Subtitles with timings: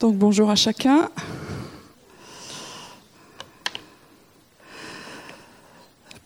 [0.00, 1.10] Donc bonjour à chacun.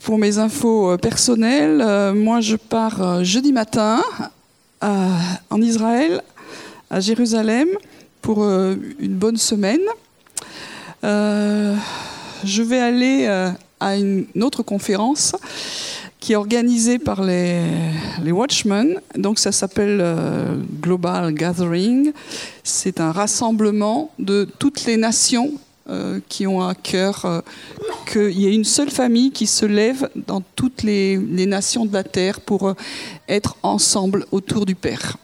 [0.05, 4.01] Pour mes infos euh, personnelles, euh, moi je pars euh, jeudi matin
[4.81, 6.23] en Israël,
[6.89, 7.67] à Jérusalem,
[8.23, 9.81] pour une bonne semaine.
[11.03, 13.27] je vais aller
[13.81, 15.35] à une autre conférence
[16.25, 17.61] qui est organisée par les,
[18.27, 18.99] Watchmen.
[19.15, 20.03] Donc ça s'appelle
[20.81, 22.13] Global Gathering.
[22.63, 25.53] C'est un rassemblement de toutes les nations
[25.91, 27.43] euh, qui ont à cœur euh,
[28.11, 32.03] qu'il y ait une seule famille qui se lève dans toutes les, nations de la
[32.03, 32.75] terre pour euh,
[33.29, 35.19] être ensemble autour du Père.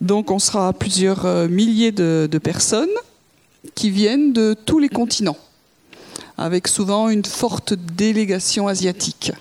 [0.00, 2.94] Donc on sera plusieurs milliers de, personnes
[3.74, 5.36] qui viennent de tous les continents,
[6.38, 9.32] avec souvent une forte délégation asiatique.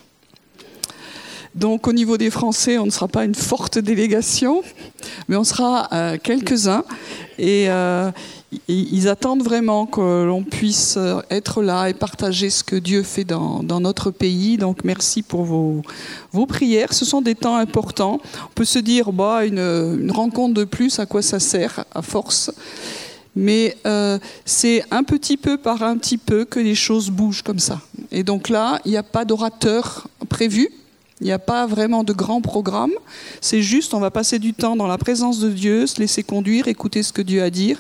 [1.56, 4.62] Donc au niveau des Français, on ne sera pas une forte délégation,
[5.28, 6.84] mais on sera quelques-uns.
[7.38, 7.68] Et
[8.68, 10.98] ils attendent vraiment que l'on puisse
[11.30, 14.58] être là et partager ce que Dieu fait dans, notre pays.
[14.58, 16.94] Donc merci pour vos, prières.
[16.94, 18.20] Ce sont des temps importants.
[18.46, 22.52] On peut se dire, bah, une, rencontre de plus, à quoi ça sert à force
[23.36, 27.60] mais euh, c'est un petit peu par un petit peu que les choses bougent comme
[27.60, 27.80] ça.
[28.12, 30.70] Et donc là, il n'y a pas d'orateur prévu.
[31.22, 32.92] Il n'y a pas vraiment de grand programme.
[33.42, 36.68] C'est juste, on va passer du temps dans la présence de Dieu, se laisser conduire,
[36.68, 37.80] écouter ce que Dieu a à dire.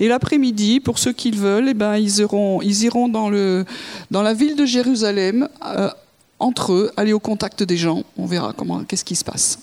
[0.00, 3.64] Et l'après-midi, pour ceux qui le veulent, eh ben, ils, iront, dans, le,
[4.10, 5.90] dans la ville de Jérusalem, euh,
[6.38, 8.02] entre eux, aller au contact des gens.
[8.16, 9.58] On verra comment, qu'est-ce qui se passe.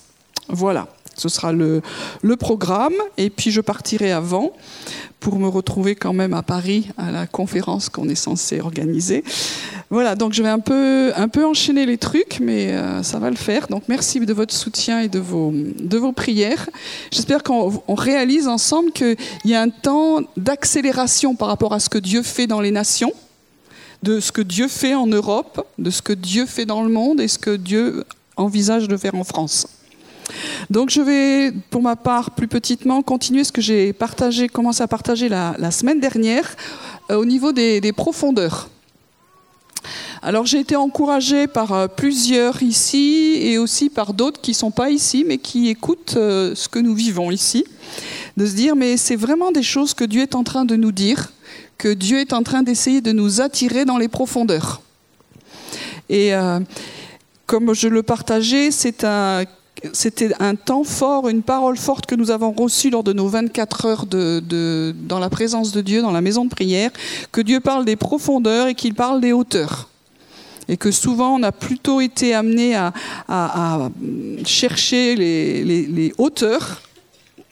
[0.48, 0.88] Voilà.
[1.20, 1.82] Ce sera le,
[2.40, 2.94] programme.
[3.18, 4.54] Et puis je partirai avant
[5.20, 9.24] pour me retrouver quand même à Paris à la conférence qu'on est censé organiser.
[9.90, 13.30] Voilà, donc je vais un peu, un peu enchaîner les trucs, mais euh, ça va
[13.30, 13.68] le faire.
[13.68, 16.70] Donc merci de votre soutien et de vos, de vos prières.
[17.12, 21.98] J'espère qu'on réalise ensemble qu'il y a un temps d'accélération par rapport à ce que
[21.98, 23.14] Dieu fait dans les nations,
[24.04, 27.20] de ce que Dieu fait en Europe, de ce que Dieu fait dans le monde
[27.20, 28.06] et ce que Dieu
[28.38, 29.68] envisage de faire en France.
[30.70, 34.88] Donc je vais, pour ma part, plus petitement, continuer ce que j'ai partagé, commencé à
[34.88, 36.56] partager la, semaine dernière
[37.10, 38.70] euh, au niveau des, profondeurs.
[40.22, 44.72] Alors j'ai été encouragée par euh, plusieurs ici et aussi par d'autres qui ne sont
[44.72, 47.66] pas ici mais qui écoutent euh, ce que nous vivons ici,
[48.36, 50.92] de se dire mais c'est vraiment des choses que Dieu est en train de nous
[50.92, 51.32] dire,
[51.78, 54.82] que Dieu est en train d'essayer de nous attirer dans les profondeurs.
[56.10, 56.32] Et
[57.46, 59.46] comme je le partageais, c'est un
[59.94, 63.86] c'était un temps fort, une parole forte que nous avons reçue lors de nos 24
[63.86, 66.92] heures dans la présence de Dieu, dans la maison de prière,
[67.32, 69.90] que Dieu parle des profondeurs et qu'il parle des hauteurs.
[70.68, 73.90] Et que souvent on a plutôt été amené à,
[74.46, 76.82] chercher les, hauteurs,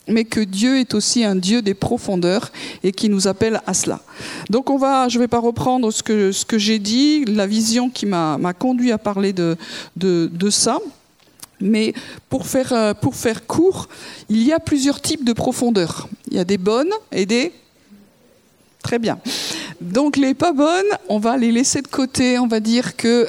[0.10, 2.52] mais que Dieu est aussi un Dieu des profondeurs
[2.84, 4.00] et qui nous appelle à cela.
[4.50, 8.06] Donc on va, je ne vais pas reprendre ce que, j'ai dit, la vision qui
[8.06, 10.80] m'a conduit à parler de ça.
[11.59, 11.94] Mais
[12.29, 13.88] pour faire, euh, pour faire court,
[14.29, 16.07] il y a plusieurs types de profondeur.
[16.29, 17.51] Il y a des bonnes et des...
[18.84, 19.19] Très bien.
[19.81, 23.28] Donc les pas bonnes, on va les laisser de côté, on va dire que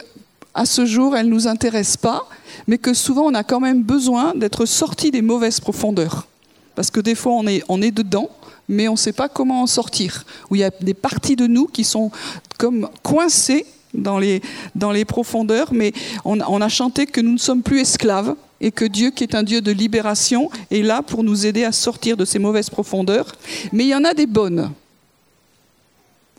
[0.54, 2.28] à ce jour, elles ne nous intéressent pas,
[2.66, 6.26] mais que souvent on a quand même besoin d'être sorti des mauvaises profondeurs.
[6.74, 8.30] Parce que des fois on est, on est dedans,
[8.68, 10.24] mais on ne sait pas comment en sortir.
[10.50, 12.10] Où il y a des parties de nous qui sont
[12.58, 15.92] comme coincées dans les, profondeurs, mais
[16.24, 19.42] on, a chanté que nous ne sommes plus esclaves et que Dieu, qui est un
[19.42, 23.34] Dieu de libération, est là pour nous aider à sortir de ces mauvaises profondeurs.
[23.72, 24.72] Mais il y en a des bonnes.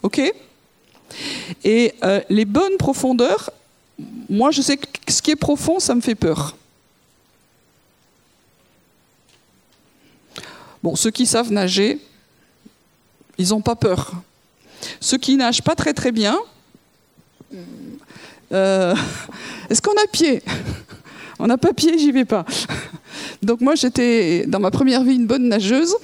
[0.03, 0.21] OK?
[1.63, 3.51] Et euh, les bonnes profondeurs,
[4.29, 6.55] moi je sais que ce qui est profond, ça me fait peur.
[10.81, 11.99] Bon, ceux qui savent nager,
[13.37, 14.13] ils n'ont pas peur.
[15.01, 16.37] Ceux qui nagent pas très très bien,
[18.51, 18.95] euh,
[19.69, 20.41] est-ce qu'on a pied?
[21.39, 22.45] On n'a pas pied, j'y vais pas.
[23.41, 25.95] Donc moi, j'étais dans ma première vie une bonne nageuse.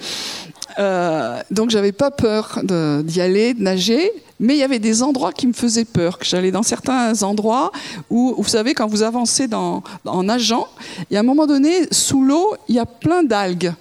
[0.78, 4.10] Euh, donc j'avais pas peur d'y aller, de nager,
[4.40, 6.18] mais il y avait des endroits qui me faisaient peur.
[6.22, 7.72] J'allais dans certains endroits
[8.10, 10.68] où, vous savez, quand vous avancez en nageant,
[11.10, 13.72] et à un moment donné, sous l'eau, il y a plein d'algues.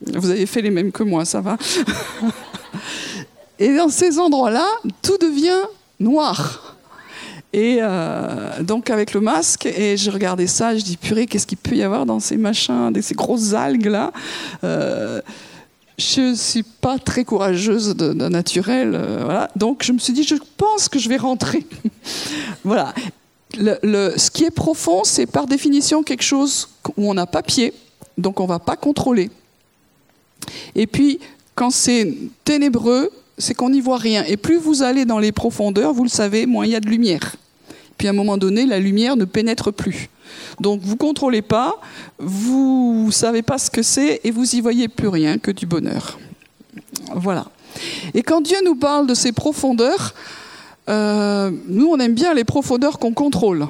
[0.00, 1.56] Vous avez fait les mêmes que moi, ça va.
[3.58, 4.66] Et dans ces endroits-là,
[5.02, 5.66] tout devient
[6.00, 6.76] noir.
[7.52, 11.58] Et euh, donc avec le masque, et je regardais ça, je dis purée, qu'est-ce qu'il
[11.58, 14.12] peut y avoir dans ces machins, ces grosses algues là?
[14.64, 15.22] Euh,
[15.96, 19.50] Je suis pas très courageuse de, naturel, euh, voilà.
[19.56, 21.66] Donc je me suis dit, je pense que je vais rentrer.
[22.64, 22.94] voilà.
[23.56, 26.68] Le, ce qui est profond, c'est par définition quelque chose
[26.98, 27.72] où on n'a pas pied,
[28.18, 29.30] donc on va pas contrôler.
[30.74, 31.18] Et puis,
[31.54, 34.24] quand c'est ténébreux, c'est qu'on n'y voit rien.
[34.24, 36.88] Et plus vous allez dans les profondeurs, vous le savez, moins il y a de
[36.88, 37.36] lumière.
[37.96, 40.08] Puis à un moment donné, la lumière ne pénètre plus.
[40.60, 41.80] Donc vous contrôlez pas,
[42.18, 45.66] vous ne savez pas ce que c'est et vous y voyez plus rien que du
[45.66, 46.18] bonheur.
[47.14, 47.46] Voilà.
[48.14, 50.14] Et quand Dieu nous parle de ces profondeurs,
[50.88, 53.66] euh, nous on aime bien les profondeurs qu'on contrôle,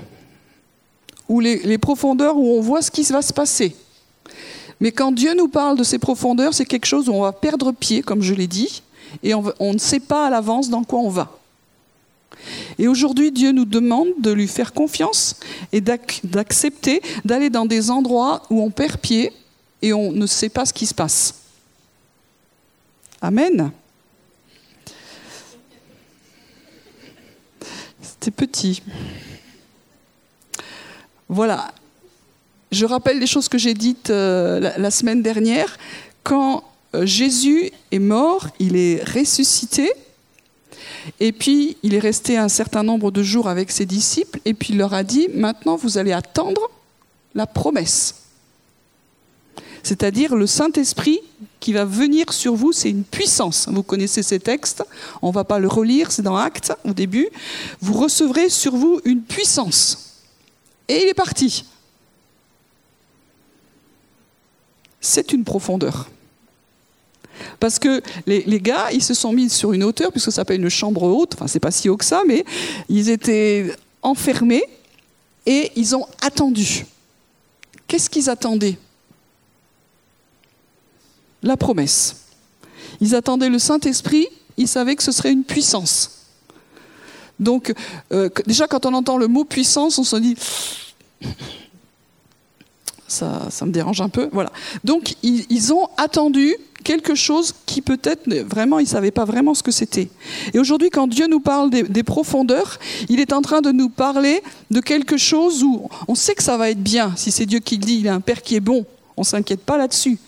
[1.29, 3.77] ou les, profondeurs où on voit ce qui va se passer.
[4.81, 7.73] Mais quand Dieu nous parle de ces profondeurs, c'est quelque chose où on va perdre
[7.73, 8.83] pied, comme je l'ai dit,
[9.23, 11.39] et on ne sait pas à l'avance dans quoi on va.
[12.79, 15.37] Et aujourd'hui, Dieu nous demande de lui faire confiance
[15.73, 19.33] et d'accepter d'aller dans des endroits où on perd pied
[19.83, 21.35] et on ne sait pas ce qui se passe.
[23.21, 23.73] Amen.
[28.01, 28.83] C'était petit.
[31.29, 31.73] Voilà.
[32.71, 35.79] Je rappelle les choses que j'ai dites euh, la, semaine dernière.
[36.23, 39.93] Quand Jésus est mort, il est ressuscité.
[41.21, 44.75] Et puis, il est resté un certain nombre de jours avec ses disciples, et puis
[44.75, 46.71] il leur a dit, maintenant vous allez attendre
[47.35, 48.15] la promesse.
[49.83, 51.21] C'est-à-dire le Saint-Esprit
[51.61, 53.69] qui va venir sur vous, c'est une puissance.
[53.71, 54.85] Vous connaissez ces textes,
[55.23, 57.29] on ne va pas le relire, c'est dans Actes au début.
[57.81, 60.21] Vous recevrez sur vous une puissance.
[60.89, 61.65] Et il est parti.
[65.01, 66.09] C'est une profondeur.
[67.61, 70.69] Parce que les, gars, ils se sont mis sur une hauteur, puisque ça s'appelle une
[70.69, 72.45] chambre haute, enfin c'est pas si haut que ça, mais
[72.89, 74.65] ils étaient enfermés
[75.47, 76.87] et ils ont attendu.
[77.87, 78.79] Qu'est-ce qu'ils attendaient?
[81.43, 82.25] La promesse.
[83.01, 86.27] Ils attendaient le Saint-Esprit, ils savaient que ce serait une puissance.
[87.39, 87.73] Donc,
[88.13, 90.37] euh, déjà, quand on entend le mot puissance, on se dit
[93.09, 94.29] ça, me dérange un peu.
[94.33, 94.53] Voilà.
[94.85, 99.63] Donc, ils ont attendu quelque chose qui peut-être vraiment, ils ne savaient pas vraiment ce
[99.63, 100.09] que c'était.
[100.55, 102.79] Et aujourd'hui, quand Dieu nous parle des, profondeurs,
[103.09, 106.57] il est en train de nous parler de quelque chose où on sait que ça
[106.57, 107.13] va être bien.
[107.17, 108.87] Si c'est Dieu qui le dit, il a un Père qui est bon.
[109.17, 110.19] On ne s'inquiète pas là-dessus.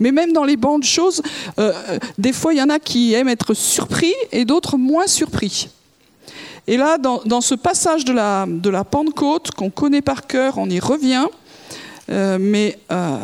[0.00, 1.22] Mais même dans les bandes choses,
[1.58, 1.72] euh,
[2.18, 5.68] des fois, il y en a qui aiment être surpris et d'autres moins surpris.
[6.66, 8.12] Et là, dans, ce passage de
[8.70, 11.26] la Pentecôte, qu'on connaît par cœur, on y revient.
[12.10, 13.18] Euh, mais euh,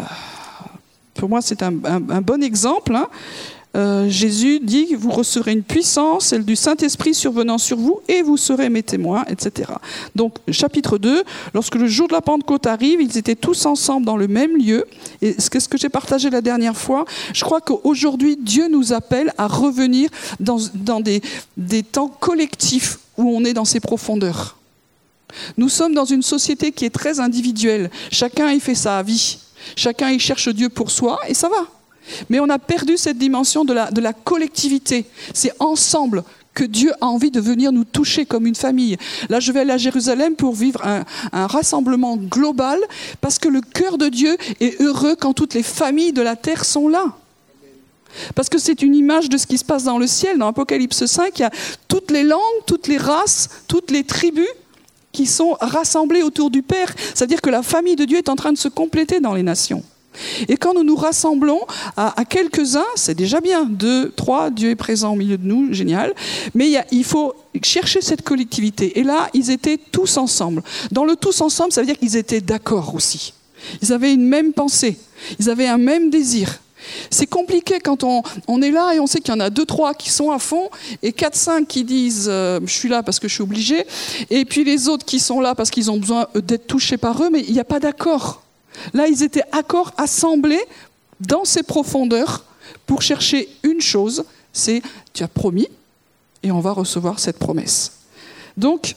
[1.15, 2.95] pour moi, c'est un, bon exemple.
[2.95, 3.09] Hein.
[3.77, 8.39] Euh, Jésus dit vous recevrez une puissance, celle du Saint-Esprit survenant sur vous, et vous
[8.39, 9.71] serez mes témoins, etc.
[10.15, 14.17] Donc, chapitre 2, lorsque le jour de la Pentecôte arrive, ils étaient tous ensemble dans
[14.17, 14.87] le même lieu.
[15.21, 17.05] Et ce que, ce que j'ai partagé la dernière fois,
[17.35, 20.09] je crois qu'aujourd'hui, Dieu nous appelle à revenir
[20.41, 21.21] dans, des,
[21.59, 24.57] des temps collectifs où on est dans ses profondeurs.
[25.57, 27.91] Nous sommes dans une société qui est très individuelle.
[28.11, 29.39] Chacun y fait sa vie.
[29.75, 31.67] Chacun y cherche Dieu pour soi et ça va.
[32.31, 35.07] Mais on a perdu cette dimension de la, collectivité.
[35.35, 36.23] C'est ensemble
[36.55, 38.97] que Dieu a envie de venir nous toucher comme une famille.
[39.29, 42.79] Là, je vais aller à Jérusalem pour vivre un, un, rassemblement global
[43.21, 46.65] parce que le cœur de Dieu est heureux quand toutes les familles de la terre
[46.65, 47.15] sont là.
[48.35, 50.39] Parce que c'est une image de ce qui se passe dans le ciel.
[50.39, 51.51] Dans Apocalypse 5, il y a
[51.89, 54.49] toutes les langues, toutes les races, toutes les tribus
[55.17, 56.95] qui sont rassemblés autour du Père.
[57.15, 59.83] C'est-à-dire que la famille de Dieu est en train de se compléter dans les nations.
[60.47, 61.61] Et quand nous nous rassemblons
[61.97, 63.65] à, quelques-uns, c'est déjà bien.
[63.65, 66.15] Deux, trois, Dieu est présent au milieu de nous, génial.
[66.55, 68.99] Mais il, faut chercher cette collectivité.
[68.99, 70.63] Et là, ils étaient tous ensemble.
[70.93, 73.33] Dans le tous ensemble, ça veut dire qu'ils étaient d'accord aussi.
[73.81, 74.99] Ils avaient une même pensée.
[75.39, 76.61] Ils avaient un même désir.
[77.11, 79.95] C'est compliqué quand on, est là et on sait qu'il y en a deux, trois
[79.95, 80.71] qui sont à fond
[81.03, 83.87] et quatre, cinq qui disent euh, je suis là parce que je suis obligé
[84.31, 87.31] et puis les autres qui sont là parce qu'ils ont besoin d'être touchés par eux,
[87.31, 88.43] mais il n'y a pas d'accord.
[88.93, 90.63] Là, ils étaient accords assemblés
[91.21, 92.45] dans ces profondeurs
[92.85, 95.69] pour chercher une chose, c'est tu as promis
[96.43, 97.93] et on va recevoir cette promesse.
[98.57, 98.97] Donc,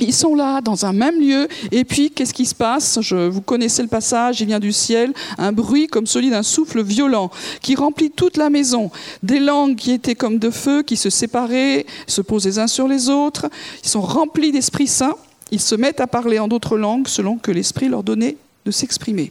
[0.00, 3.00] ils sont là, dans un même lieu, et puis qu'est-ce qui se passe?
[3.00, 6.82] Je, Vous connaissez le passage, il vient du ciel, un bruit comme celui d'un souffle
[6.82, 7.30] violent
[7.60, 8.90] qui remplit toute la maison.
[9.22, 12.88] Des langues qui étaient comme de feu, qui se séparaient, se posent les uns sur
[12.88, 13.48] les autres.
[13.84, 15.14] Ils sont remplis d'Esprit Saint.
[15.50, 19.30] Ils se mettent à parler en d'autres langues selon que l'Esprit leur donnait de s'exprimer.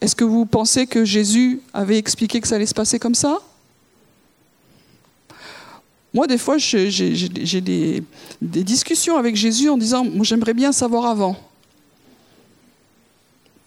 [0.00, 3.40] Est-ce que vous pensez que Jésus avait expliqué que ça allait se passer comme ça?
[6.16, 8.02] Moi, des fois, j'ai des,
[8.40, 11.36] discussions avec Jésus en disant, moi, j'aimerais bien savoir avant.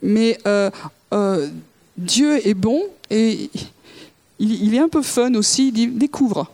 [0.02, 0.72] Mais euh,
[1.14, 1.48] euh,
[1.96, 3.52] Dieu est bon et
[4.40, 5.68] il, est un peu fun aussi.
[5.68, 6.50] Il dit, découvre.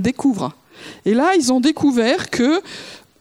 [0.00, 0.52] Découvre.
[1.04, 2.60] Et là, ils ont découvert que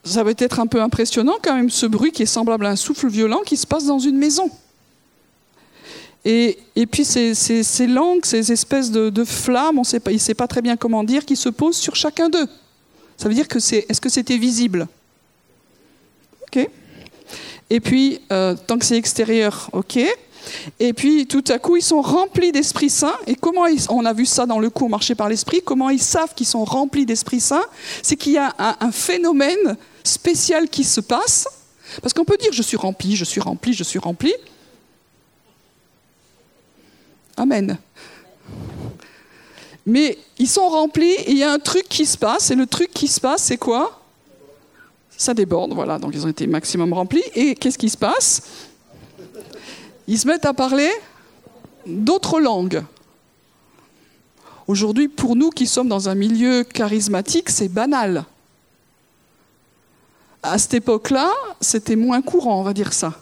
[0.04, 2.76] ça va être un peu impressionnant quand même, ce bruit qui est semblable à un
[2.76, 4.50] souffle violent qui se passe dans une maison.
[6.24, 6.58] Et,
[6.92, 11.04] puis ces, langues, ces espèces de, flammes, on il ne sait pas très bien comment
[11.04, 12.48] dire, qui se posent sur chacun d'eux.
[13.18, 13.86] Ça veut dire que c'est.
[13.90, 14.88] Est-ce que c'était visible?
[16.44, 16.68] Ok.
[17.70, 20.00] Et puis, euh, tant que c'est extérieur, ok.
[20.80, 23.16] Et puis, tout à coup, ils sont remplis d'Esprit Saint.
[23.28, 26.02] Et comment ils, on a vu ça dans le cours Marcher par l'Esprit Comment ils
[26.02, 27.64] savent qu'ils sont remplis d'Esprit Saint?
[28.02, 31.48] C'est qu'il y a un phénomène spécial qui se passe.
[32.02, 34.34] Parce qu'on peut dire je suis rempli, je suis rempli, je suis rempli.
[37.42, 37.76] Amen.
[39.84, 42.52] Mais ils sont remplis et il y a un truc qui se passe.
[42.52, 44.00] Et le truc qui se passe, c'est quoi?
[45.18, 45.98] Ça déborde, voilà.
[45.98, 47.24] Donc ils ont été maximum remplis.
[47.34, 48.44] Et qu'est-ce qui se passe?
[50.08, 50.92] Ils se mettent à parler
[51.88, 52.84] d'autres langues.
[54.68, 58.24] Aujourd'hui, pour nous qui sommes dans un milieu charismatique, c'est banal.
[60.44, 63.20] À cette époque-là, c'était moins courant, on va dire ça.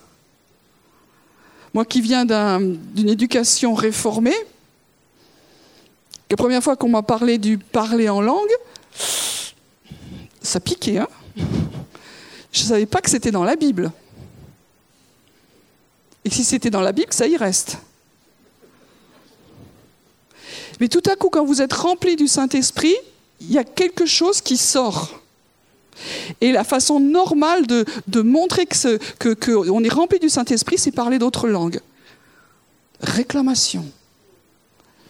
[1.74, 4.36] Moi qui viens d'une éducation réformée,
[6.30, 8.52] la première fois qu'on m'a parlé du parler en langue,
[10.42, 10.98] ça piquait.
[10.98, 11.08] Hein
[12.52, 13.92] Je ne savais pas que c'était dans la Bible.
[16.26, 17.78] Et si c'était dans la Bible, ça y reste.
[20.80, 22.96] Mais tout à coup, quand vous êtes rempli du Saint-Esprit,
[23.42, 25.22] il y a quelque chose qui sort.
[26.42, 31.80] Et la façon normale de, montrer qu'on est rempli du Saint-Esprit, c'est parler d'autres langues.
[33.02, 33.86] Réclamation.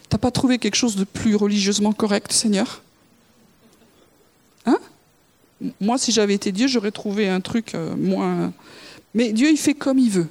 [0.10, 2.82] T'as pas trouvé quelque chose de plus religieusement correct, Seigneur?
[4.66, 4.80] Hein?
[5.80, 8.54] Moi, si j'avais été Dieu, j'aurais trouvé un truc euh, moins.
[9.14, 10.28] Mais Dieu, il fait comme il veut.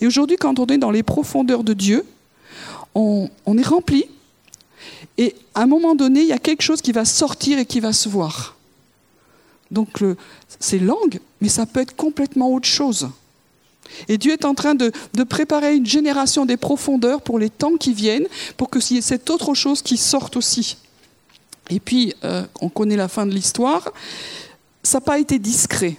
[0.00, 2.04] Et aujourd'hui, quand on est dans les profondeurs de Dieu,
[2.94, 4.06] on est rempli.
[5.18, 7.78] Et à un moment donné, il y a quelque chose qui va sortir et qui
[7.80, 8.57] va se voir.
[9.70, 10.02] Donc
[10.60, 13.08] c'est langue, mais ça peut être complètement autre chose.
[14.08, 14.92] Et Dieu est en train de,
[15.24, 19.82] préparer une génération des profondeurs pour les temps qui viennent, pour que cette autre chose
[19.82, 20.76] qui sorte aussi.
[21.70, 23.92] Et puis, euh, on connaît la fin de l'histoire,
[24.82, 25.96] ça n'a pas été discret.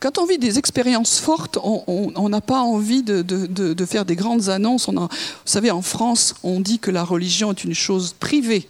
[0.00, 4.88] Quand on vit des expériences fortes, on n'a pas envie de, faire des grandes annonces.
[4.88, 5.08] Vous
[5.46, 8.68] savez, en France, on dit que la religion est une chose privée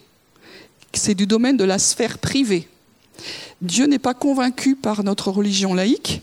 [0.92, 2.68] c'est du domaine de la sphère privée.
[3.60, 6.22] Dieu n'est pas convaincu par notre religion laïque.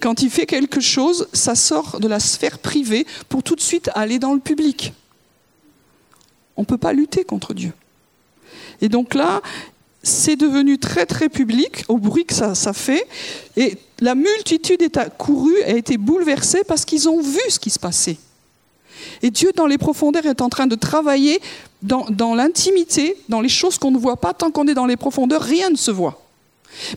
[0.00, 3.90] Quand il fait quelque chose, ça sort de la sphère privée pour tout de suite
[3.94, 4.92] aller dans le public.
[6.56, 7.72] On ne peut pas lutter contre Dieu.
[8.80, 9.40] Et donc là,
[10.02, 13.06] c'est devenu très très public, au bruit que ça, ça fait,
[13.56, 17.78] et la multitude est accourue, a été bouleversée parce qu'ils ont vu ce qui se
[17.78, 18.16] passait.
[19.22, 21.40] Et Dieu, dans les profondeurs, est en train de travailler
[21.82, 24.34] dans, l'intimité, dans les choses qu'on ne voit pas.
[24.34, 26.22] Tant qu'on est dans les profondeurs, rien ne se voit.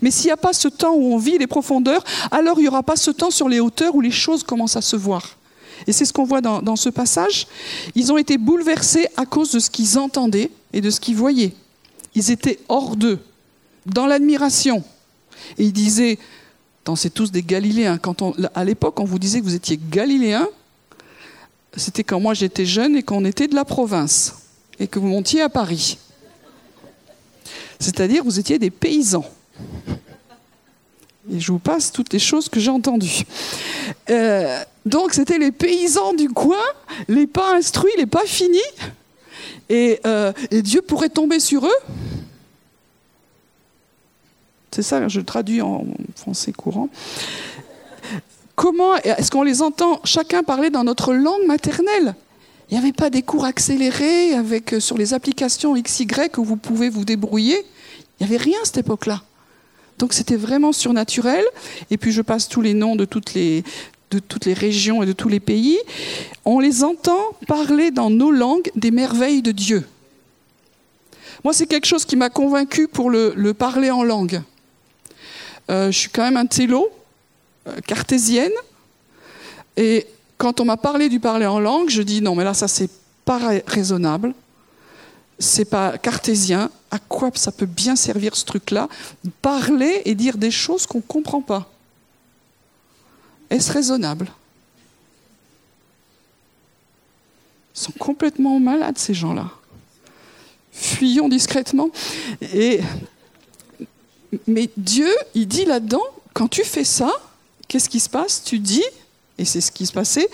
[0.01, 2.67] Mais s'il n'y a pas ce temps où on vit les profondeurs, alors il n'y
[2.67, 5.37] aura pas ce temps sur les hauteurs où les choses commencent à se voir.
[5.87, 7.47] Et c'est ce qu'on voit dans, ce passage.
[7.95, 11.53] Ils ont été bouleversés à cause de ce qu'ils entendaient et de ce qu'ils voyaient.
[12.15, 13.19] Ils étaient hors d'eux,
[13.85, 14.83] dans l'admiration.
[15.57, 16.17] Et ils disaient,
[16.95, 17.97] c'est tous des Galiléens.
[17.97, 20.47] Quand à l'époque, on vous disait que vous étiez Galiléens,
[21.75, 24.35] c'était quand moi j'étais jeune et qu'on était de la province
[24.79, 25.97] et que vous montiez à Paris.
[27.79, 29.25] C'est-à-dire vous étiez des paysans.
[31.31, 33.23] Et je vous passe toutes les choses que j'ai entendues.
[34.09, 36.63] Euh, donc c'était les paysans du coin,
[37.07, 38.59] les pas instruits, les pas finis.
[39.69, 41.79] Et, euh, Dieu pourrait tomber sur eux.
[44.71, 46.89] C'est ça, je traduis en français courant.
[48.55, 52.15] Comment est-ce qu'on les entend chacun parler dans notre langue maternelle?
[52.69, 56.07] Il n'y avait pas des cours accélérés avec euh, sur les applications XY
[56.37, 57.63] où vous pouvez vous débrouiller?
[58.19, 59.21] Il n'y avait rien à cette époque-là.
[59.99, 61.43] Donc c'était vraiment surnaturel.
[61.91, 63.63] Et puis je passe tous les noms de toutes les,
[64.47, 65.77] régions et de tous les pays.
[66.43, 69.85] On les entend parler dans nos langues des merveilles de Dieu.
[71.43, 74.41] Moi, c'est quelque chose qui m'a convaincu pour le, le, parler en langue.
[75.69, 76.89] Euh, je suis quand même un télo,
[77.85, 78.51] cartésienne.
[79.77, 80.07] Et
[80.37, 82.89] quand on m'a parlé du parler en langue, je dis non, mais là, ça, c'est
[83.23, 84.33] pas raisonnable.
[85.39, 86.69] C'est pas cartésien.
[86.91, 88.87] À quoi ça peut bien servir ce truc-là?
[89.41, 91.69] Parler et dire des choses qu'on ne comprend pas.
[93.49, 94.27] Est-ce raisonnable?
[97.75, 99.49] Ils sont complètement malades, ces gens-là.
[100.71, 101.89] Fuyons discrètement.
[102.41, 102.79] Et,
[104.47, 106.03] mais Dieu, il dit là-dedans,
[106.33, 107.11] quand tu fais ça,
[107.75, 108.41] qu'est-ce qui se passe?
[108.41, 108.85] Tu dis,
[109.37, 110.29] et c'est ce qui se passait,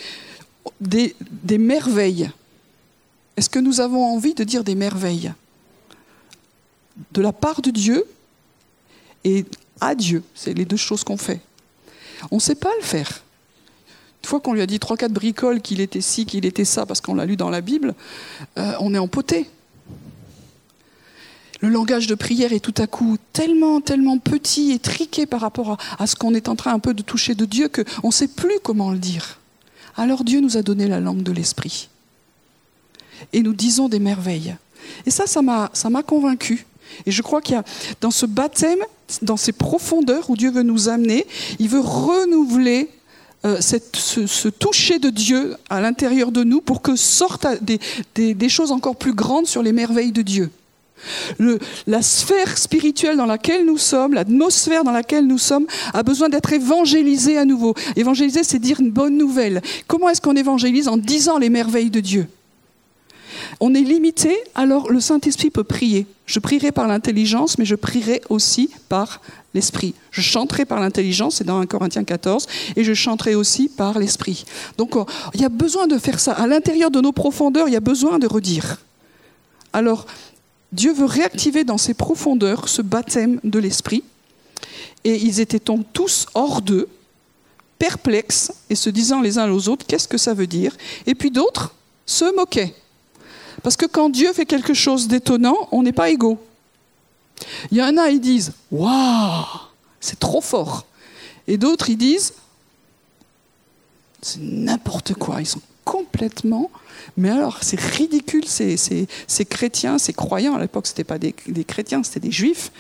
[0.80, 1.16] des,
[1.58, 2.30] merveilles.
[3.36, 5.34] Est-ce que nous avons envie de dire des merveilles?
[7.12, 8.06] De la part de Dieu
[9.24, 9.44] et
[9.80, 10.22] à Dieu.
[10.36, 11.42] C'est les deux choses qu'on fait.
[12.30, 13.24] On ne sait pas le faire.
[14.24, 16.86] Une fois qu'on lui a dit trois, quatre bricoles qu'il était ci, qu'il était ça,
[16.86, 17.96] parce qu'on l'a lu dans la Bible,
[18.60, 19.50] euh, on est empoté.
[21.62, 25.78] Le langage de prière est tout à coup tellement, tellement petit et triqué par rapport
[26.00, 28.28] à, ce qu'on est en train un peu de toucher de Dieu qu'on ne sait
[28.28, 29.40] plus comment le dire.
[29.96, 31.90] Alors Dieu nous a donné la langue de l'esprit.
[33.32, 34.56] Et nous disons des merveilles.
[35.06, 36.66] Et ça, ça m'a, convaincu.
[37.06, 37.64] Et je crois qu'il y a
[38.02, 38.80] dans ce baptême,
[39.22, 41.28] dans ces profondeurs où Dieu veut nous amener,
[41.60, 42.90] il veut renouveler
[43.46, 48.96] euh, ce, toucher de Dieu à l'intérieur de nous pour que sortent des, choses encore
[48.96, 50.50] plus grandes sur les merveilles de Dieu.
[51.88, 56.54] La sphère spirituelle dans laquelle nous sommes, l'atmosphère dans laquelle nous sommes, a besoin d'être
[56.54, 57.74] évangélisée à nouveau.
[57.96, 59.62] Évangéliser, c'est dire une bonne nouvelle.
[59.88, 62.28] Comment est-ce qu'on évangélise En disant les merveilles de Dieu?
[63.60, 66.06] On est limité, alors le Saint-Esprit peut prier.
[66.26, 69.22] Je prierai par l'intelligence, mais je prierai aussi par
[69.54, 69.94] l'esprit.
[70.12, 74.46] Je chanterai par l'intelligence, c'est dans 1 Corinthiens 14, et je chanterai aussi par l'esprit.
[74.78, 76.34] Donc oh, il y a besoin de faire ça.
[76.34, 78.78] À l'intérieur de nos profondeurs, il y a besoin de redire.
[79.74, 80.06] Alors,
[80.72, 84.04] Dieu veut réactiver dans ses profondeurs ce baptême de l'esprit.
[85.04, 86.88] Et ils étaient donc tous hors d'eux,
[87.80, 90.76] perplexes, et se disant les uns aux autres, qu'est-ce que ça veut dire?
[91.06, 91.74] Et puis d'autres
[92.06, 92.74] se moquaient.
[93.64, 96.40] Parce que quand Dieu fait quelque chose d'étonnant, on n'est pas égaux.
[97.72, 99.46] Il y en a, ils disent Waouh,
[100.00, 100.86] c'est trop fort.
[101.48, 102.34] Et d'autres, ils disent
[104.22, 105.42] C'est n'importe quoi.
[105.42, 106.70] Ils sont complètement.
[107.18, 109.08] Mais alors, c'est ridicule, ces,
[109.50, 110.56] chrétiens, ces croyants.
[110.56, 111.34] À l'époque, ce n'étaient pas des,
[111.66, 112.72] chrétiens, c'était des juifs.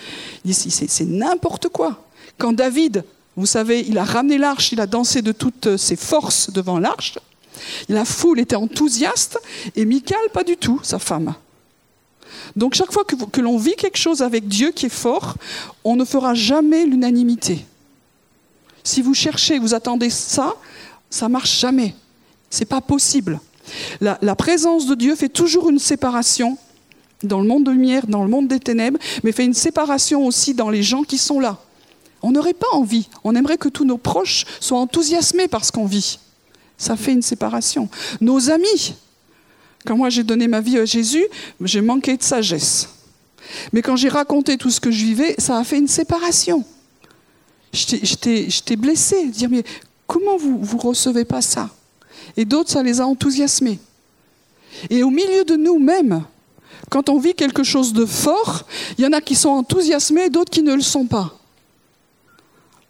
[0.49, 2.05] C'est n'importe quoi.
[2.37, 3.03] Quand David,
[3.35, 7.17] vous savez, il a ramené l'arche, il a dansé de toutes ses forces devant l'arche.
[7.89, 9.39] La foule était enthousiaste
[9.75, 11.35] et Michal, pas du tout, sa femme.
[12.55, 15.35] Donc chaque fois que, l'on vit quelque chose avec Dieu qui est fort,
[15.83, 17.65] on ne fera jamais l'unanimité.
[18.83, 20.55] Si vous cherchez, vous attendez ça,
[21.09, 21.95] ça marche jamais.
[22.49, 23.39] C'est pas possible.
[23.99, 26.57] La, présence de Dieu fait toujours une séparation
[27.23, 30.53] dans le monde de lumière, dans le monde des ténèbres, mais fait une séparation aussi
[30.53, 31.59] dans les gens qui sont là.
[32.23, 33.07] On n'aurait pas envie.
[33.23, 36.19] On aimerait que tous nos proches soient enthousiasmés par ce qu'on vit.
[36.77, 37.89] Ça fait une séparation.
[38.21, 38.95] Nos amis,
[39.85, 41.25] quand moi j'ai donné ma vie à Jésus,
[41.61, 42.89] j'ai manqué de sagesse.
[43.73, 46.63] Mais quand j'ai raconté tout ce que je vivais, ça a fait une séparation.
[47.73, 49.63] J'étais blessé, dire mais
[50.07, 51.69] comment vous vous recevez pas ça?
[52.37, 53.79] Et d'autres, ça les a enthousiasmés.
[54.89, 56.23] Et au milieu de nous-mêmes,
[56.89, 58.65] quand on vit quelque chose de fort,
[58.97, 61.37] il y en a qui sont enthousiasmés et d'autres qui ne le sont pas.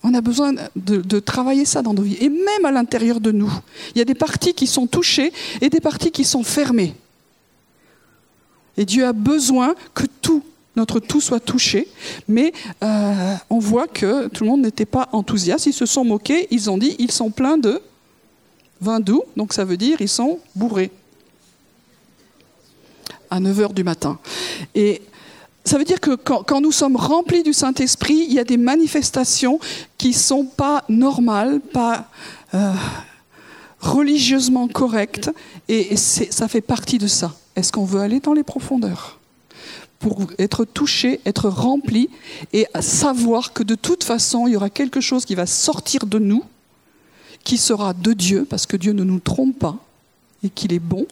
[0.03, 2.17] On a besoin de, travailler ça dans nos vies.
[2.19, 3.51] Et même à l'intérieur de nous,
[3.93, 6.95] il y a des parties qui sont touchées et des parties qui sont fermées.
[8.77, 10.43] Et Dieu a besoin que tout,
[10.75, 11.87] notre tout soit touché.
[12.27, 12.51] Mais
[12.83, 15.67] euh, on voit que tout le monde n'était pas enthousiaste.
[15.67, 16.47] Ils se sont moqués.
[16.49, 17.79] Ils ont dit, ils sont pleins de
[18.81, 19.23] vin doux.
[19.37, 20.91] Donc ça veut dire, ils sont bourrés.
[23.29, 24.19] À 9 h du matin.
[24.75, 25.01] Et
[25.63, 29.59] ça veut dire que quand, nous sommes remplis du Saint-Esprit, il y a des manifestations
[29.97, 32.09] qui ne sont pas normales, pas
[32.53, 32.73] euh,
[33.79, 35.29] religieusement correctes,
[35.67, 37.33] et, ça fait partie de ça.
[37.55, 39.19] Est-ce qu'on veut aller dans les profondeurs
[39.99, 42.09] pour être touché, être rempli,
[42.53, 46.17] et savoir que de toute façon, il y aura quelque chose qui va sortir de
[46.17, 46.43] nous,
[47.43, 49.77] qui sera de Dieu, parce que Dieu ne nous trompe pas,
[50.43, 51.05] et qu'il est bon,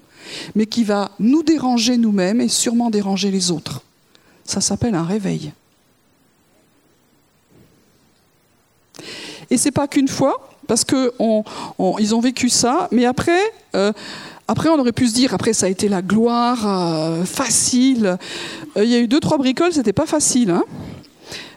[0.56, 3.82] mais qui va nous déranger nous-mêmes et sûrement déranger les autres.
[4.46, 5.54] Ça s'appelle un réveil.
[9.50, 13.42] Et c'est pas qu'une fois, parce qu'ils ont vécu ça, mais après,
[13.76, 13.92] euh,
[14.48, 18.18] après on aurait pu se dire, après ça a été la gloire euh, facile.
[18.78, 20.52] Euh, il y a eu deux trois bricoles, c'était pas facile.
[20.52, 20.64] Hein.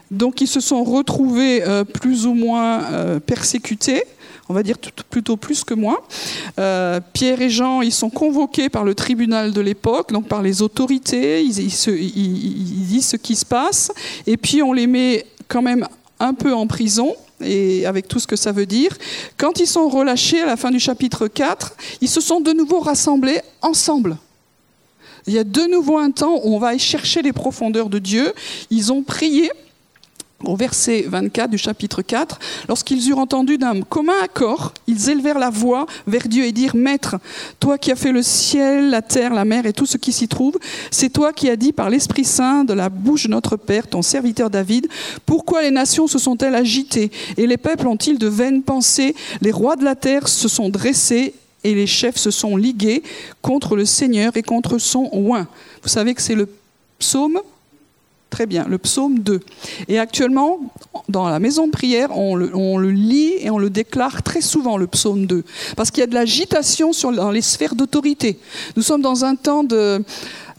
[0.09, 4.03] Donc ils se sont retrouvés plus ou moins persécutés
[4.49, 4.77] on va dire
[5.09, 6.05] plutôt plus que moi.
[6.59, 10.61] Euh, Pierre et Jean, ils sont convoqués par le tribunal de l'époque, donc par les
[10.61, 13.91] autorités, ils, disent ce qui se passe,
[14.27, 15.87] et puis on les met quand même
[16.19, 18.91] un peu en prison, et avec tout ce que ça veut dire.
[19.37, 22.79] Quand ils sont relâchés à la fin du chapitre 4, ils se sont de nouveau
[22.79, 24.17] rassemblés ensemble.
[25.25, 27.99] Il y a de nouveau un temps où on va aller chercher les profondeurs de
[27.99, 28.33] Dieu.
[28.69, 29.49] Ils ont prié
[30.45, 35.49] au verset 24 du chapitre 4, lorsqu'ils eurent entendu d'un commun accord, ils élevèrent la
[35.49, 37.17] voix vers Dieu et dirent, Maître,
[37.59, 40.27] toi qui as fait le ciel, la terre, la mer et tout ce qui s'y
[40.27, 40.57] trouve,
[40.91, 44.01] c'est toi qui as dit par l'Esprit Saint de la bouche de notre Père, ton
[44.01, 44.87] serviteur David,
[45.25, 49.15] pourquoi les nations se sont-elles agitées et les peuples ont-ils de vaines pensées?
[49.41, 53.03] Les rois de la terre se sont dressés et les chefs se sont ligués
[53.41, 55.47] contre le Seigneur et contre son oint.
[55.81, 56.49] Vous savez que c'est le
[56.99, 57.39] psaume
[58.33, 59.41] Très bien, le psaume 2.
[59.87, 60.59] Et actuellement,
[61.07, 64.87] dans la maison de prière, on le, lit et on le déclare très souvent, le
[64.87, 65.43] psaume 2,
[65.77, 68.39] parce qu'il y a de l'agitation dans les sphères d'autorité.
[68.75, 70.03] Nous sommes dans un temps de...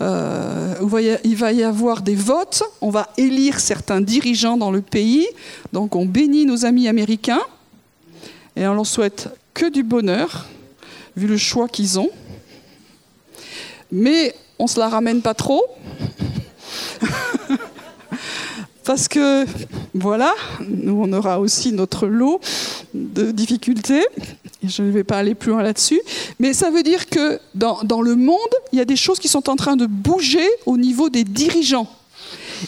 [0.00, 4.80] Euh, où il va y avoir des votes, on va élire certains dirigeants dans le
[4.80, 5.26] pays,
[5.72, 7.42] donc on bénit nos amis américains,
[8.54, 10.46] et on leur souhaite que du bonheur,
[11.16, 12.10] vu le choix qu'ils ont.
[13.90, 15.64] Mais on se la ramène pas trop.
[18.84, 19.46] Parce que,
[19.94, 22.40] voilà, nous, on aura aussi notre lot
[22.92, 24.04] de difficultés.
[24.62, 26.00] Je ne vais pas aller plus loin là-dessus.
[26.38, 28.38] Mais ça veut dire que dans, dans le monde,
[28.72, 31.88] il y a des choses qui sont en train de bouger au niveau des dirigeants.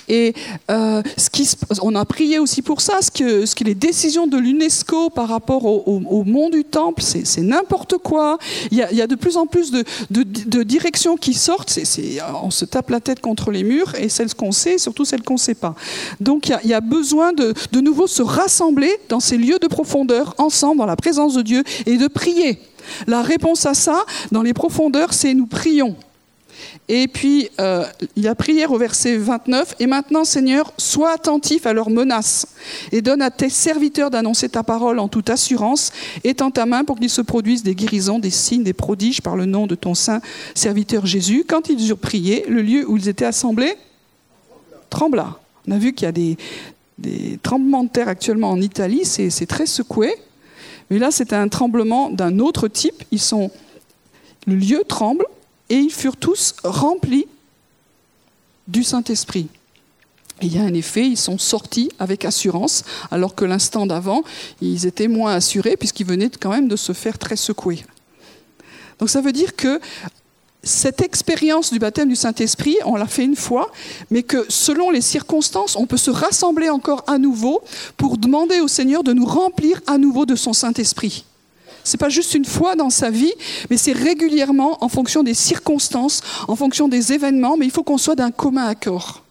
[0.08, 0.34] Et
[0.70, 1.48] euh, ce qui,
[1.82, 5.28] on a prié aussi pour ça, ce que, ce que les décisions de l'UNESCO par
[5.28, 8.38] rapport au, au, monde du temple, c'est n'importe quoi.
[8.70, 11.78] Il y, a, de plus en plus de, directions qui sortent.
[12.42, 15.34] on se tape la tête contre les murs et celles qu'on sait, surtout celles qu'on
[15.34, 15.74] ne sait pas.
[16.20, 19.36] Donc il y a, il y a besoin de, de nouveau se rassembler dans ces
[19.36, 22.58] lieux de profondeur, ensemble, dans la présence de Dieu, et de prier.
[23.06, 25.96] La réponse à ça, dans les profondeurs, c'est nous prions.
[26.88, 27.84] Et puis, euh,
[28.24, 29.74] a prière au verset 29.
[29.80, 32.46] Et maintenant, Seigneur, sois attentif à leurs menaces
[32.92, 35.92] et donne à tes serviteurs d'annoncer ta parole en toute assurance.
[36.24, 39.46] Étends ta main pour qu'ils se produisent des guérisons, des signes, des prodiges par le
[39.46, 40.20] nom de ton saint
[40.54, 41.44] serviteur Jésus.
[41.46, 43.74] Quand ils eurent prié, le lieu où ils étaient assemblés
[44.90, 45.38] trembla.
[45.66, 46.36] On a vu qu'il y a des,
[46.98, 49.04] des tremblements de terre actuellement en Italie.
[49.04, 50.14] C'est très secoué.
[50.90, 53.02] Mais là, c'est un tremblement d'un autre type.
[53.10, 53.50] Ils sont,
[54.46, 55.26] le lieu tremble
[55.68, 57.26] et ils furent tous remplis
[58.68, 59.48] du Saint-Esprit.
[60.42, 64.22] il y a un effet, ils sont sortis avec assurance, alors que l'instant d'avant,
[64.60, 67.84] ils étaient moins assurés, puisqu'ils venaient quand même de se faire très secouer.
[68.98, 69.80] Donc ça veut dire que
[70.62, 73.70] cette expérience du baptême du Saint-Esprit, on l'a fait une fois,
[74.10, 77.62] mais que selon les circonstances, on peut se rassembler encore à nouveau
[77.96, 81.24] pour demander au Seigneur de nous remplir à nouveau de son Saint-Esprit.
[81.86, 83.32] C'est pas juste une fois dans sa vie,
[83.70, 87.96] mais c'est régulièrement en fonction des circonstances, en fonction des événements, mais il faut qu'on
[87.96, 89.22] soit d'un commun accord.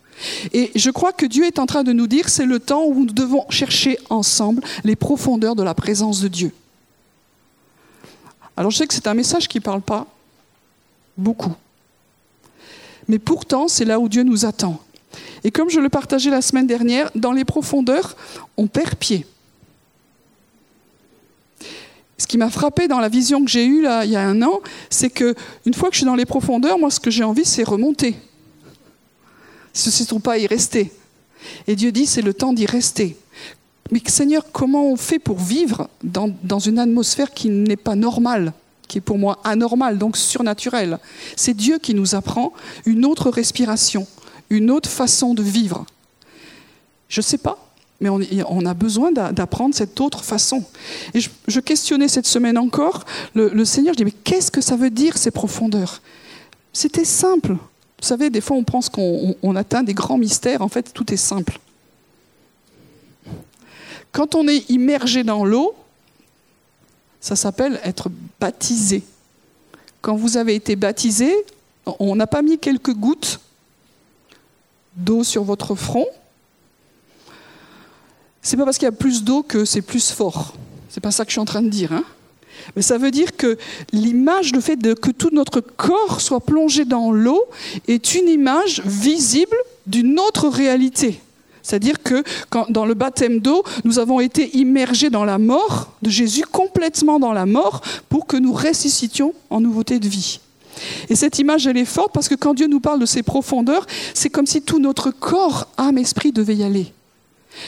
[0.53, 2.93] Et je crois que Dieu est en train de nous dire, c'est le temps où
[2.93, 6.53] nous devons chercher ensemble les profondeurs de la présence de Dieu.
[8.55, 10.07] Alors je sais que c'est un message qui ne parle pas
[11.17, 11.53] beaucoup.
[13.09, 14.79] Mais pourtant, c'est là où Dieu nous attend.
[15.43, 18.15] Et comme je le partageais la semaine dernière, dans les profondeurs,
[18.55, 19.27] on perd pied.
[22.17, 24.41] Ce qui m'a frappé dans la vision que j'ai eue là, il y a un
[24.41, 27.23] an, c'est que une fois que je suis dans les profondeurs, moi, ce que j'ai
[27.23, 28.15] envie, c'est remonter.
[29.73, 30.93] Ce ne sont pas y rester.
[31.67, 33.17] Et Dieu dit, c'est le temps d'y rester.
[33.91, 38.53] Mais Seigneur, comment on fait pour vivre dans, dans une atmosphère qui n'est pas normale,
[38.87, 40.99] qui est pour moi anormale, donc surnaturelle?
[41.35, 42.53] C'est Dieu qui nous apprend
[42.85, 44.07] une autre respiration,
[44.49, 45.85] une autre façon de vivre.
[47.09, 47.64] Je ne sais pas,
[48.01, 50.63] mais on, a besoin d'apprendre cette autre façon.
[51.13, 54.89] Et je, questionnais cette semaine encore le, Seigneur, je dis, mais qu'est-ce que ça veut
[54.89, 56.01] dire ces profondeurs?
[56.73, 57.53] C'était simple.
[57.53, 61.17] Vous savez, des fois on pense qu'on atteint des grands mystères, en fait tout est
[61.17, 61.59] simple.
[64.11, 65.73] Quand on est immergé dans l'eau,
[67.21, 69.03] ça s'appelle être baptisé.
[70.01, 71.33] Quand vous avez été baptisé,
[71.99, 73.39] on n'a pas mis quelques gouttes
[74.95, 76.05] d'eau sur votre front,
[78.45, 80.53] c'est pas parce qu'il y a plus d'eau que c'est plus fort.
[80.89, 81.91] C'est pas ça que je suis en train de dire.
[81.91, 82.03] Hein.
[82.75, 83.57] Mais ça veut dire que
[83.91, 87.43] l'image, le fait de, que tout notre corps soit plongé dans l'eau,
[87.87, 91.19] est une image visible d'une autre réalité.
[91.63, 92.23] C'est-à-dire que
[92.69, 97.33] dans le baptême d'eau, nous avons été immergés dans la mort de Jésus, complètement dans
[97.33, 100.39] la mort, pour que nous ressuscitions en nouveauté de vie.
[101.09, 103.87] Et cette image, elle est forte parce que quand Dieu nous parle de ses profondeurs,
[104.13, 106.93] c'est comme si tout notre corps, âme, esprit devait y aller.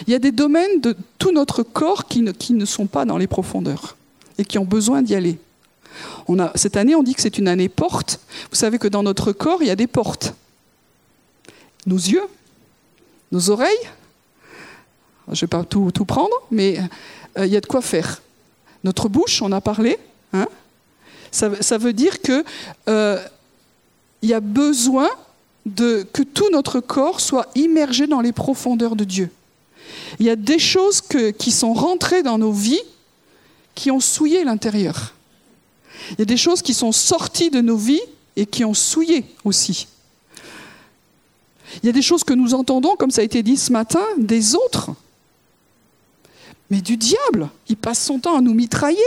[0.06, 3.28] Il y a des domaines de tout notre corps qui ne, sont pas dans les
[3.28, 3.96] profondeurs
[4.38, 5.40] et qui ont besoin d'y aller.
[6.56, 8.20] cette année, on dit que c'est une année porte.
[8.50, 10.34] Vous savez que dans notre corps, il y a des portes.
[11.86, 12.26] Nos yeux,
[13.32, 13.90] nos oreilles,
[15.28, 16.80] je ne vais pas tout, prendre, mais
[17.38, 18.22] euh, il y a de quoi faire.
[18.84, 19.98] Notre bouche, on a parlé.
[20.34, 20.48] Hein.
[21.32, 22.44] ça, veut dire qu'il
[22.90, 23.24] euh,
[24.22, 25.10] y a besoin
[25.76, 29.30] que tout notre corps soit immergé dans les profondeurs de Dieu.
[30.20, 31.02] Il y a des choses
[31.38, 32.82] qui sont rentrées dans nos vies
[33.76, 35.14] qui ont souillé l'intérieur.
[36.12, 38.02] Il y a des choses qui sont sorties de nos vies
[38.36, 39.88] et qui ont souillé aussi.
[41.84, 44.04] Il y a des choses que nous entendons, comme ça a été dit ce matin,
[44.18, 44.92] des autres.
[46.70, 48.98] Mais du diable, il passe son temps à nous mitrailler.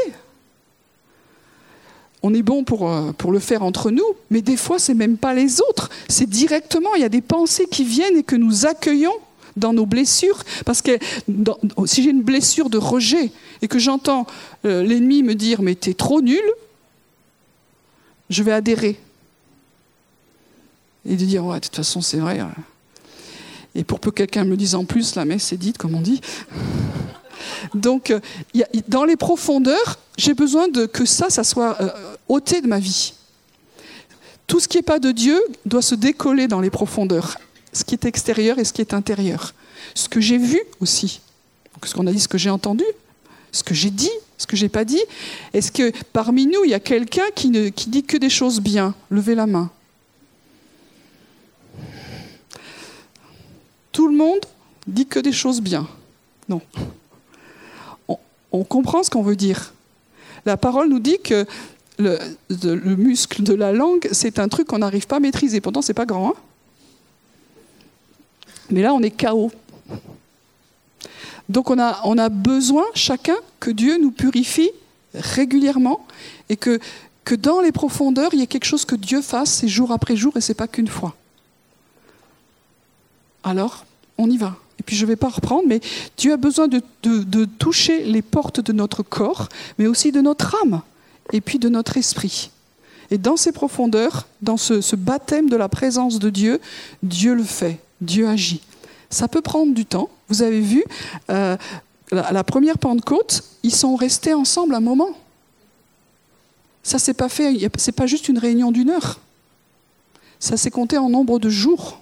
[2.22, 5.32] on est bon pour, euh, le faire entre nous, mais des fois, c'est même pas
[5.32, 5.88] les autres.
[6.08, 9.14] C'est directement, il y a des pensées qui viennent et que nous accueillons
[9.60, 10.42] dans nos blessures.
[10.64, 10.98] Parce que
[11.86, 13.30] si j'ai une blessure de rejet
[13.62, 14.26] et que j'entends
[14.64, 16.42] euh, l'ennemi me dire Mais t'es trop nul,
[18.28, 18.98] je vais adhérer.
[21.06, 22.40] Et de dire Ouais, de toute façon, c'est vrai.
[23.74, 26.00] Et pour peu que quelqu'un me dise en plus, la messe est dite, comme on
[26.00, 26.20] dit.
[27.74, 28.20] Donc, euh,
[28.88, 31.90] dans les profondeurs, j'ai besoin de, que ça, ça soit euh,
[32.28, 33.14] ôté de ma vie.
[34.46, 37.36] Tout ce qui n'est pas de Dieu doit se décoller dans les profondeurs.
[37.72, 39.54] Ce qui est extérieur et ce qui est intérieur.
[39.94, 41.20] Ce que j'ai vu aussi.
[41.84, 42.84] ce qu'on a dit, ce que j'ai entendu,
[43.52, 45.02] ce que j'ai dit, ce que j'ai pas dit.
[45.52, 48.60] Est-ce que parmi nous, il y a quelqu'un qui ne qui dit que des choses
[48.60, 48.94] bien?
[49.10, 49.70] Levez la main.
[53.92, 54.40] Tout le monde
[54.86, 55.88] dit que des choses bien.
[56.48, 56.62] Non
[58.52, 59.72] on comprend ce qu'on veut dire.
[60.46, 61.46] La parole nous dit que
[61.98, 62.18] le,
[62.96, 65.60] muscle de la langue, c'est un truc qu'on n'arrive pas à maîtriser.
[65.60, 66.30] Pourtant, c'est pas grand.
[66.30, 66.34] Hein.
[68.70, 69.50] Mais là, on est chaos.
[71.48, 74.70] Donc, on a, besoin, chacun, que Dieu nous purifie
[75.14, 76.06] régulièrement
[76.48, 76.78] et que,
[77.32, 80.36] dans les profondeurs, il y ait quelque chose que Dieu fasse, c'est jour après jour,
[80.36, 81.14] et c'est pas qu'une fois.
[83.42, 83.84] Alors,
[84.18, 84.56] on y va.
[84.80, 85.80] Et puis je ne vais pas reprendre, mais
[86.16, 86.80] Dieu a besoin de,
[87.58, 90.80] toucher les portes de notre corps, mais aussi de notre âme,
[91.32, 92.50] et puis de notre esprit.
[93.10, 96.60] Et dans ces profondeurs, dans ce, baptême de la présence de Dieu,
[97.02, 98.60] Dieu le fait, Dieu agit.
[99.10, 100.08] Ça peut prendre du temps.
[100.28, 100.84] Vous avez vu,
[101.30, 101.56] euh,
[102.12, 105.10] la, première Pentecôte, ils sont restés ensemble un moment.
[106.82, 109.20] Ça s'est pas fait, c'est pas juste une réunion d'une heure.
[110.38, 112.00] Ça s'est compté en nombre de jours.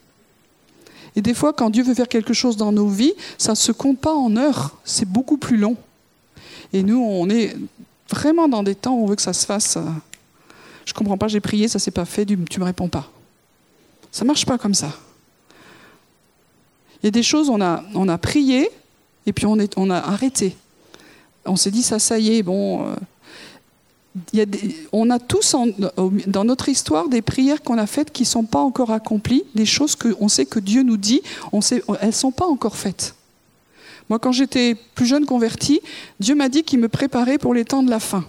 [1.16, 3.72] Et des fois, quand Dieu veut faire quelque chose dans nos vies, ça ne se
[3.72, 5.76] compte pas en heures, c'est beaucoup plus long.
[6.72, 7.56] Et nous, on est
[8.10, 9.76] vraiment dans des temps où on veut que ça se fasse.
[9.76, 9.82] Euh,
[10.84, 12.88] je ne comprends pas, j'ai prié, ça ne s'est pas fait, tu ne me réponds
[12.88, 13.10] pas.
[14.12, 14.92] Ça ne marche pas comme ça.
[17.02, 18.70] Il y a des choses, on a, on a prié,
[19.26, 20.56] et puis on, a arrêté.
[21.44, 22.86] On s'est dit, ça, ça y est, bon,
[24.34, 24.46] euh,
[24.92, 25.54] on a tous
[26.26, 29.66] dans notre histoire des prières qu'on a faites qui ne sont pas encore accomplies, des
[29.66, 33.14] choses qu'on sait que Dieu nous dit, on sait, elles ne sont pas encore faites.
[34.08, 35.80] Moi, quand j'étais plus jeune convertie,
[36.18, 38.24] Dieu m'a dit qu'il me préparait pour les temps de la fin.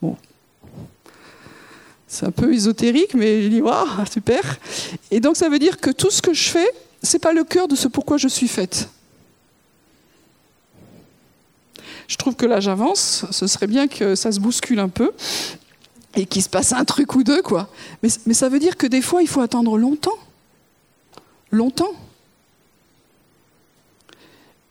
[0.00, 0.16] Bon.
[2.12, 4.58] C'est un peu ésotérique, mais je dis, waouh, super.
[5.12, 6.68] Et donc, ça veut dire que tout ce que je fais,
[7.04, 8.88] ce n'est pas le cœur de ce pourquoi je suis faite.
[12.08, 13.26] Je trouve que là, j'avance.
[13.30, 15.12] Ce serait bien que ça se bouscule un peu
[16.16, 17.68] et qu'il se passe un truc ou deux, quoi.
[18.02, 20.18] Mais, mais ça veut dire que des fois, il faut attendre longtemps.
[21.52, 21.92] Longtemps.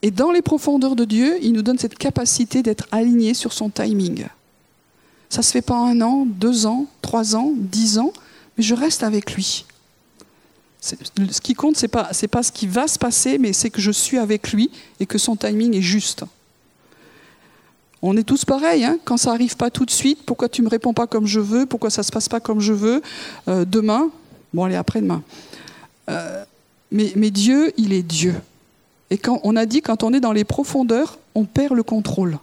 [0.01, 3.69] Et dans les profondeurs de Dieu, il nous donne cette capacité d'être aligné sur son
[3.69, 4.27] timing.
[5.29, 8.11] Ça ne se fait pas un an, deux ans, trois ans, dix ans,
[8.57, 9.65] mais je reste avec lui.
[10.81, 13.81] Ce qui compte, ce n'est pas, pas ce qui va se passer, mais c'est que
[13.81, 16.23] je suis avec lui et que son timing est juste.
[18.01, 20.65] On est tous pareils, hein quand ça n'arrive pas tout de suite, pourquoi tu ne
[20.65, 23.01] me réponds pas comme je veux, pourquoi ça ne se passe pas comme je veux,
[23.49, 24.09] euh, demain,
[24.53, 25.21] bon allez, après-demain.
[26.09, 26.43] Euh,
[26.91, 28.35] mais, mais Dieu, il est Dieu.
[29.09, 32.39] Et quand on a dit, quand on est dans les profondeurs, on perd le contrôle.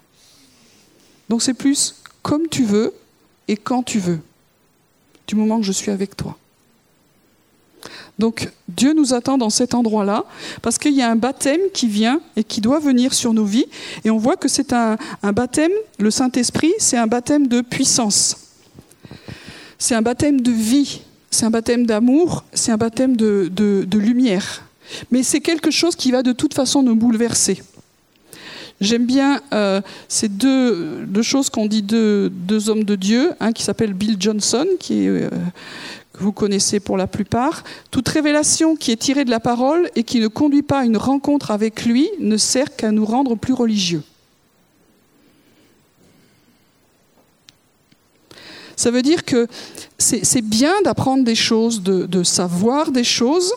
[1.28, 1.96] Donc c'est plus
[2.26, 2.92] comme tu veux
[3.46, 4.18] et quand tu veux,
[5.28, 6.36] du moment que je suis avec toi.
[8.18, 10.24] Donc Dieu nous attend dans cet endroit-là
[10.60, 13.66] parce qu'il y a un baptême qui vient et qui doit venir sur nos vies.
[14.04, 18.36] Et on voit que c'est un, baptême, le Saint-Esprit, c'est un baptême de puissance.
[19.78, 24.64] C'est un baptême de vie, c'est un baptême d'amour, c'est un baptême de, lumière.
[25.12, 27.62] Mais c'est quelque chose qui va de toute façon nous bouleverser.
[28.80, 33.94] J'aime bien euh, ces deux, choses qu'ont dit deux, hommes de Dieu, un qui s'appelle
[33.94, 35.30] Bill Johnson, euh,
[36.12, 40.02] que vous connaissez pour la plupart, toute révélation qui est tirée de la parole et
[40.02, 43.54] qui ne conduit pas à une rencontre avec lui ne sert qu'à nous rendre plus
[43.54, 44.02] religieux.
[48.76, 49.48] Ça veut dire que
[49.98, 53.54] c'est bien d'apprendre des choses, de, savoir des choses.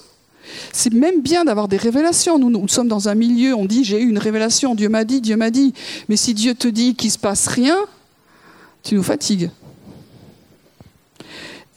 [0.72, 2.40] C'est même bien d'avoir des révélations.
[2.40, 5.22] Nous, nous, sommes dans un milieu, on dit j'ai eu une révélation, Dieu m'a dit,
[5.22, 5.74] Dieu m'a dit.
[6.08, 7.78] Mais si Dieu te dit qu'il ne se passe rien,
[8.84, 9.50] tu nous fatigues.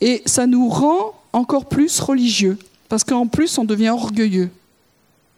[0.01, 2.57] Et ça nous rend encore plus religieux,
[2.89, 4.49] parce qu'en plus, on devient orgueilleux.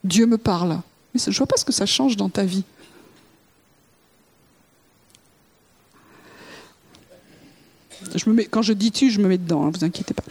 [0.03, 0.79] Dieu me parle.
[1.13, 2.63] Mais je ne vois pas ce que ça change dans ta vie.
[8.49, 10.23] Quand je dis tu, je me mets dedans, ne hein, vous inquiétez pas.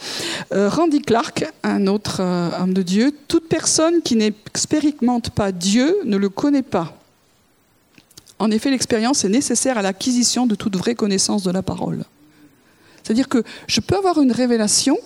[0.53, 5.95] Euh, Randy Clark, un autre euh, homme de Dieu, toute personne qui n'expérimente pas Dieu
[6.05, 6.97] ne le connaît pas.
[8.39, 12.03] En effet, l'expérience est nécessaire à l'acquisition de toute vraie connaissance de la parole.
[13.03, 14.97] C'est-à-dire que je peux avoir une révélation,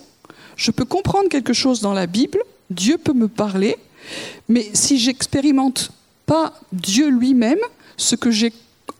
[0.55, 3.77] je peux comprendre quelque chose dans la Bible, Dieu peut me parler,
[4.47, 5.91] mais si j'expérimente
[6.25, 7.59] pas Dieu lui-même,
[7.97, 8.53] ce que j'ai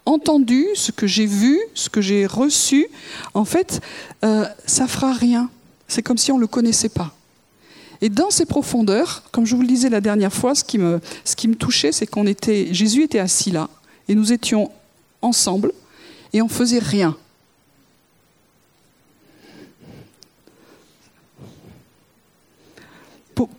[0.10, 2.88] entendu, ce que j'ai vu, ce que j'ai reçu,
[3.34, 3.82] en fait,
[4.26, 5.50] euh, ça fera rien.
[5.88, 7.14] C'est comme si on ne le connaissait pas.
[8.02, 11.00] Et dans ces profondeurs, comme je vous le disais la dernière fois, ce qui me,
[11.26, 13.70] ce qui me touchait, c'est qu'on était, Jésus était assis là,
[14.08, 14.72] et nous étions
[15.22, 15.72] ensemble,
[16.34, 17.16] et on faisait rien.
[23.36, 23.50] Pour,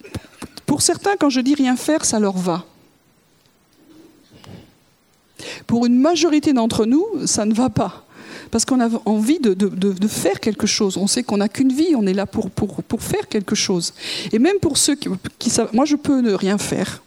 [0.66, 2.64] pour certains, quand je dis rien faire, ça leur va.
[5.70, 8.04] Pour une majorité d'entre nous, ça ne va pas.
[8.50, 10.96] Parce qu'on a envie de, faire quelque chose.
[10.96, 12.50] On sait qu'on n'a qu'une vie, on est là pour,
[12.98, 13.94] faire quelque chose.
[14.32, 17.04] Et même pour ceux qui, savent, moi je peux ne rien faire.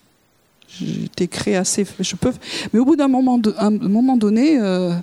[0.81, 2.31] Été créé assez, je peux,
[2.71, 3.37] mais au bout d'un moment,
[3.81, 4.93] moment donné, euh,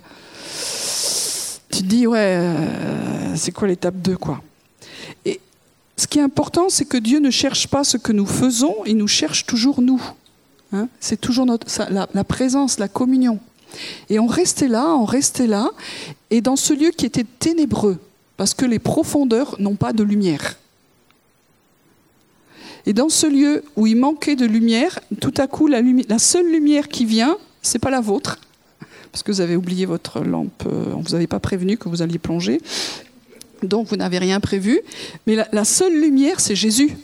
[1.69, 4.41] tu te dis ouais, euh, c'est quoi l'étape 2 quoi.
[5.23, 5.39] Et
[5.97, 8.97] ce qui est important, c'est que Dieu ne cherche pas ce que nous faisons, il
[8.97, 10.01] nous cherche toujours nous.
[10.73, 10.87] Hein.
[10.99, 13.39] c'est toujours notre, la présence, la communion.
[14.09, 15.71] Et on restait là, on restait là,
[16.29, 17.97] et dans ce lieu qui était ténébreux,
[18.37, 20.57] parce que les profondeurs n'ont pas de lumière.
[22.85, 25.81] Et dans ce lieu où il manquait de lumière, tout à coup, la,
[26.19, 28.39] seule lumière qui vient, c'est pas la vôtre,
[29.11, 32.01] parce que vous avez oublié votre lampe, euh, on vous avait pas prévenu que vous
[32.01, 32.61] alliez plonger,
[33.61, 34.81] donc vous n'avez rien prévu.
[35.27, 36.97] Mais la seule lumière, c'est Jésus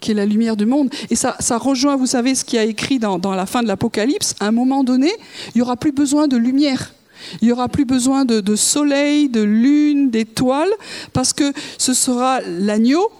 [0.00, 0.90] qui est la lumière du monde.
[1.10, 4.34] Et ça, ça rejoint, vous savez, ce qui a écrit dans, la fin de l'Apocalypse.
[4.40, 5.12] À un moment donné,
[5.48, 6.94] il n'y aura plus besoin de lumière.
[7.42, 10.72] Il n'y aura plus besoin de, de soleil, de lune, d'étoiles,
[11.12, 13.10] parce que ce sera l'agneau,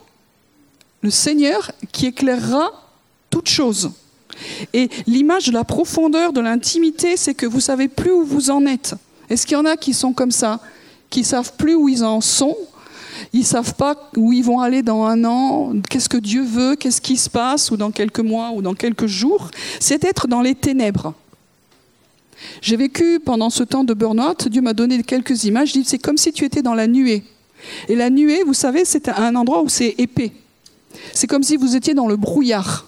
[1.02, 2.72] le Seigneur, qui éclairera
[3.28, 3.90] toute chose.
[4.72, 8.64] Et l'image de la profondeur, de l'intimité, c'est que vous savez plus où vous en
[8.66, 8.94] êtes.
[9.28, 10.60] Est-ce qu'il y en a qui sont comme ça,
[11.10, 12.56] qui savent plus où ils en sont,
[13.32, 17.00] ils savent pas où ils vont aller dans un an, qu'est-ce que Dieu veut, qu'est-ce
[17.00, 19.50] qui se passe, ou dans quelques mois, ou dans quelques jours.
[19.78, 21.14] C'est être dans les ténèbres.
[22.60, 26.16] J'ai vécu pendant ce temps de burn-out, Dieu m'a donné quelques images, dit c'est comme
[26.16, 27.22] si tu étais dans la nuée.
[27.88, 30.32] Et la nuée, vous savez, c'est un endroit où c'est épais.
[31.12, 32.86] C'est comme si vous étiez dans le brouillard.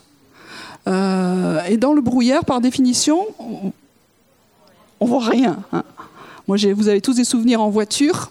[0.89, 3.73] Euh, et dans le brouillard, par définition, on,
[5.05, 5.63] ne voit rien.
[5.73, 5.85] Hein.
[6.49, 8.31] Moi, vous avez tous des souvenirs en voiture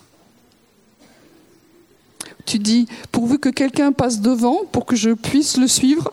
[2.46, 6.12] tu dis, pourvu que quelqu'un passe devant pour que je puisse le suivre,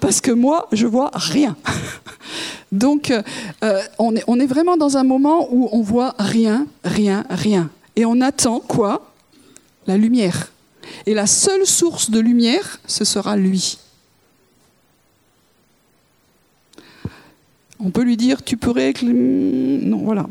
[0.00, 1.56] parce que moi, je vois rien.
[2.72, 3.12] Donc,
[3.62, 7.70] euh, on, est, on est vraiment dans un moment où on voit rien, rien, rien.
[7.96, 9.12] Et on attend quoi?
[9.86, 10.52] La lumière.
[11.06, 13.78] Et la seule source de lumière, ce sera lui.
[17.84, 18.92] On peut lui dire, tu pourrais...
[19.02, 20.28] Non, voilà.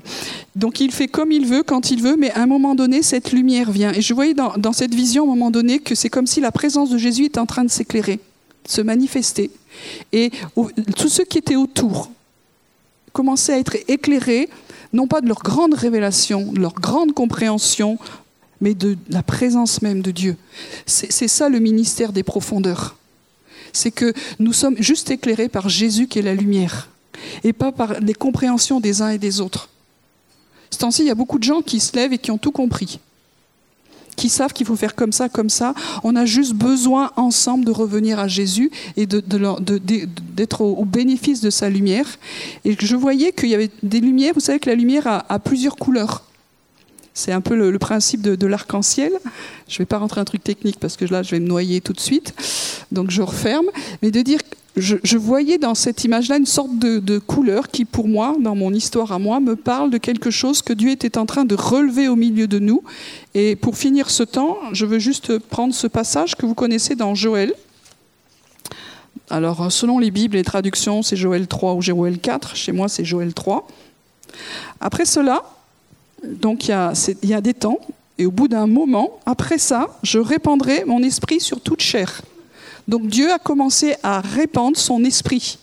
[0.55, 3.33] Donc il fait comme il veut, quand il veut, mais à un moment donné, cette
[3.33, 3.91] lumière vient.
[3.91, 6.51] Et je voyais dans, cette vision, à un moment donné, que c'est comme si la
[6.51, 8.19] présence de Jésus était en train de s'éclairer,
[8.65, 9.51] se manifester.
[10.13, 10.31] Et
[10.95, 12.09] tous ceux qui étaient autour
[13.11, 14.49] commençaient à être éclairés,
[14.93, 17.97] non pas de leur grande révélation, de leur grande compréhension,
[18.61, 20.37] mais de la présence même de Dieu.
[20.85, 22.95] C'est ça le ministère des profondeurs.
[23.73, 26.90] C'est que nous sommes juste éclairés par Jésus qui est la lumière
[27.43, 29.69] et pas par les compréhensions des uns et des autres.
[30.71, 32.51] Ce temps-ci, il y a beaucoup de gens qui se lèvent et qui ont tout
[32.51, 32.99] compris,
[34.15, 35.73] qui savent qu'il faut faire comme ça, comme ça.
[36.03, 41.69] On a juste besoin ensemble de revenir à Jésus et d'être au, bénéfice de sa
[41.69, 42.07] lumière.
[42.65, 45.75] Et je voyais qu'il y avait des lumières, vous savez que la lumière a, plusieurs
[45.75, 46.23] couleurs.
[47.13, 49.11] C'est un peu le, principe de, de l'arc-en-ciel.
[49.67, 51.81] Je ne vais pas rentrer un truc technique parce que là, je vais me noyer
[51.81, 52.33] tout de suite.
[52.91, 53.67] Donc je referme.
[54.01, 54.39] Mais de dire
[54.77, 59.11] je, voyais dans cette image-là une sorte de, couleur qui, pour moi, dans mon histoire
[59.11, 62.15] à moi, me parle de quelque chose que Dieu était en train de relever au
[62.15, 62.81] milieu de nous.
[63.33, 67.15] Et pour finir ce temps, je veux juste prendre ce passage que vous connaissez dans
[67.15, 67.53] Joël.
[69.29, 72.55] Alors, selon les Bibles et les traductions, c'est Joël 3 ou Joël 4.
[72.55, 73.67] Chez moi, c'est Joël 3.
[74.79, 75.43] Après cela,
[76.23, 77.79] donc il y a des temps,
[78.17, 82.21] et au bout d'un moment, après ça, je répandrai mon esprit sur toute chair.
[82.87, 85.57] Donc Dieu a commencé à répandre son esprit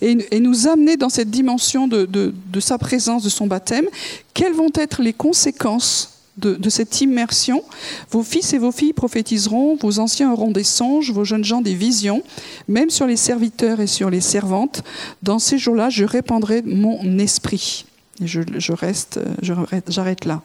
[0.00, 3.86] et, nous amener dans cette dimension de, sa présence, de son baptême.
[4.34, 7.62] Quelles vont être les conséquences de, cette immersion?
[8.10, 11.74] Vos fils et vos filles prophétiseront, vos anciens auront des songes, vos jeunes gens des
[11.74, 12.22] visions,
[12.68, 14.82] même sur les serviteurs et sur les servantes.
[15.22, 17.86] Dans ces jours-là, je répandrai mon esprit.
[18.22, 20.40] Et je, je reste, j'arrête là.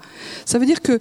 [0.46, 1.00] Ça veut dire que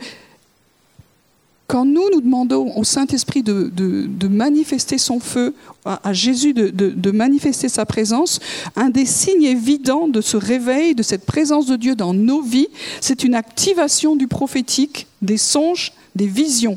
[1.70, 5.54] Quand nous, nous demandons au Saint-Esprit de, manifester son feu,
[5.84, 8.40] à, Jésus de, manifester sa présence,
[8.74, 12.66] un des signes évidents de ce réveil, de cette présence de Dieu dans nos vies,
[13.00, 16.76] c'est une activation du prophétique, des songes, des visions.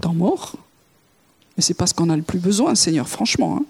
[0.00, 0.54] Temps mort
[1.56, 3.56] Mais c'est pas ce qu'on a le plus besoin, Seigneur, franchement.
[3.56, 3.64] Hein.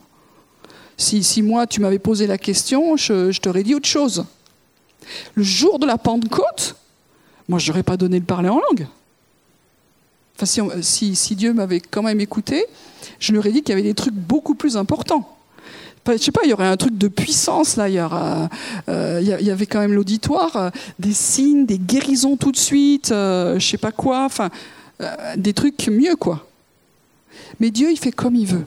[0.98, 4.26] Si, si, moi, tu m'avais posé la question, je, je t'aurais dit autre chose.
[5.36, 6.76] Le jour de la Pentecôte,
[7.50, 8.86] moi, je n'aurais pas donné le parler en langue.
[10.36, 10.46] Enfin,
[10.82, 12.64] si, si, Dieu m'avait quand même écouté,
[13.18, 15.36] je lui aurais dit qu'il y avait des trucs beaucoup plus importants.
[16.06, 17.88] Je sais pas, il y aurait un truc de puissance là.
[17.88, 17.98] Il y,
[18.88, 20.70] euh, il y avait quand même l'auditoire, euh,
[21.00, 24.24] des signes, des guérisons tout de suite, euh, je sais pas quoi.
[24.24, 24.48] Enfin,
[25.36, 26.46] des trucs mieux quoi.
[27.58, 28.66] Mais Dieu, il fait comme il veut.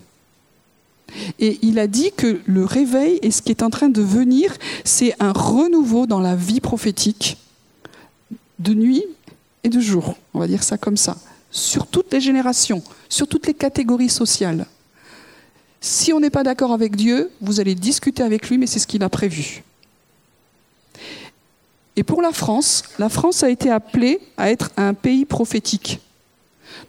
[1.39, 4.53] Et il a dit que le réveil et ce qui est en train de venir,
[4.83, 7.37] c'est un renouveau dans la vie prophétique
[8.63, 9.03] de nuit
[9.63, 11.17] et de jour, on va dire ça comme ça,
[11.51, 14.65] sur toutes les générations, sur toutes les catégories sociales.
[15.81, 18.87] Si on n'est pas d'accord avec Dieu, vous allez discuter avec lui, mais c'est ce
[18.87, 19.63] qu'il a prévu.
[21.95, 25.99] Et pour la France, la France a été appelée à être un pays prophétique.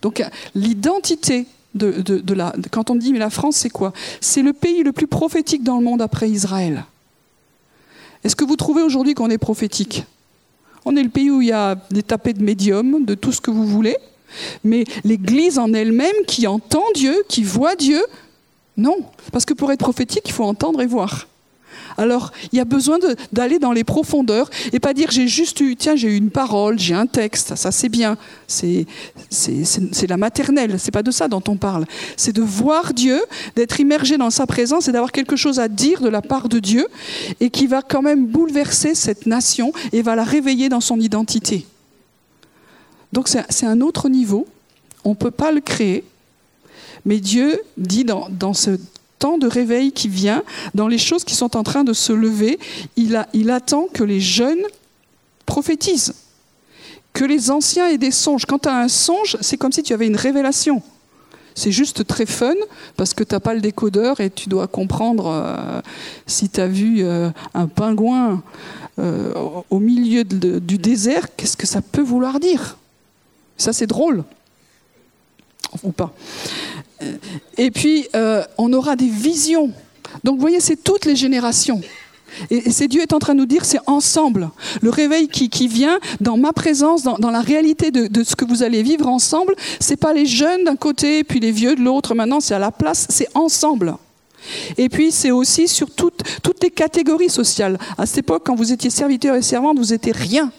[0.01, 0.23] Donc
[0.55, 2.55] l'identité de, la...
[2.71, 3.93] Quand on dit mais la France, c'est quoi?
[4.21, 6.85] C'est le pays le plus prophétique dans le monde après Israël.
[8.23, 10.05] Est-ce que vous trouvez aujourd'hui qu'on est prophétique?
[10.85, 13.41] On est le pays où il y a des tapés de médiums, de tout ce
[13.41, 13.97] que vous voulez.
[14.65, 18.03] Mais l'Église en elle-même qui entend Dieu, qui voit Dieu,
[18.77, 18.97] non.
[19.33, 21.29] Parce que pour être prophétique, il faut entendre et voir.
[21.97, 22.99] Alors, il y a besoin
[23.33, 26.79] d'aller dans les profondeurs et pas dire j'ai juste eu, tiens, j'ai eu une parole,
[26.79, 28.17] j'ai un texte, ça c'est bien.
[28.47, 28.87] C'est
[30.09, 31.87] la maternelle, c'est pas de ça dont on parle.
[32.17, 33.23] C'est de voir Dieu,
[33.57, 36.59] d'être immergé dans sa présence et d'avoir quelque chose à dire de la part de
[36.59, 36.87] Dieu
[37.41, 41.67] et qui va quand même bouleverser cette nation et va la réveiller dans son identité.
[43.13, 44.47] Donc c'est un autre niveau,
[45.05, 46.05] on ne peut pas le créer,
[47.05, 48.79] mais Dieu dit dans, dans ce
[49.25, 50.43] de réveil qui vient,
[50.75, 52.59] dans les choses qui sont en train de se lever,
[52.97, 54.63] il attend que les jeunes
[55.47, 56.15] prophétisent,
[57.13, 58.45] que les anciens aient des songes.
[58.45, 60.83] Quand tu as un songe, c'est comme si tu avais une révélation.
[61.55, 62.55] C'est juste très fun
[62.97, 65.81] parce que tu n'as pas le décodeur et tu dois comprendre euh,
[66.27, 68.43] si tu as vu euh, un pingouin
[68.99, 69.33] euh,
[69.71, 72.77] au milieu du désert, qu'est-ce que ça peut vouloir dire?
[73.57, 74.25] Ça, c'est drôle.
[75.83, 76.13] Ou pas.
[77.59, 79.73] Et puis, euh, on aura des visions.
[80.23, 81.81] Donc, vous voyez, c'est toutes les générations.
[82.51, 84.51] Et, c'est Dieu est en train de nous dire, c'est ensemble.
[84.81, 88.83] Le réveil qui, vient dans ma présence, dans, la réalité de, ce que vous allez
[88.83, 92.15] vivre ensemble, c'est pas les jeunes d'un côté, puis les vieux de l'autre.
[92.15, 93.97] Maintenant, c'est à la place, c'est ensemble.
[94.77, 97.79] Et puis, c'est aussi sur toutes, toutes les catégories sociales.
[97.97, 100.53] À cette époque, quand vous étiez serviteur et servante, vous étiez rien.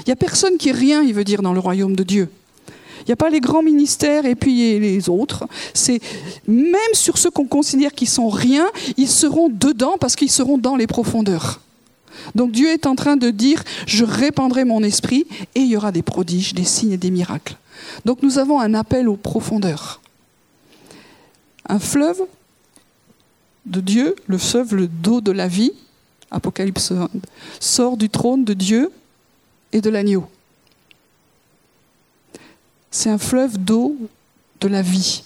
[0.00, 2.28] Il n'y a personne qui est rien, il veut dire, dans le royaume de Dieu.
[3.08, 5.48] Il n'y a pas les grands ministères et puis les autres.
[5.72, 5.98] C'est
[6.46, 10.76] même sur ceux qu'on considère qui sont rien, ils seront dedans parce qu'ils seront dans
[10.76, 11.62] les profondeurs.
[12.34, 15.90] Donc Dieu est en train de dire, je répandrai mon esprit et il y aura
[15.90, 17.56] des prodiges, des signes et des miracles.
[18.04, 20.02] Donc nous avons un appel aux profondeurs.
[21.66, 22.20] Un fleuve
[23.64, 25.72] de Dieu, le fleuve, le dos de la vie,
[26.30, 26.92] Apocalypse
[27.58, 28.92] sort du trône de Dieu
[29.72, 30.28] et de l'agneau
[32.90, 33.96] c'est un fleuve d'eau
[34.60, 35.22] de la vie.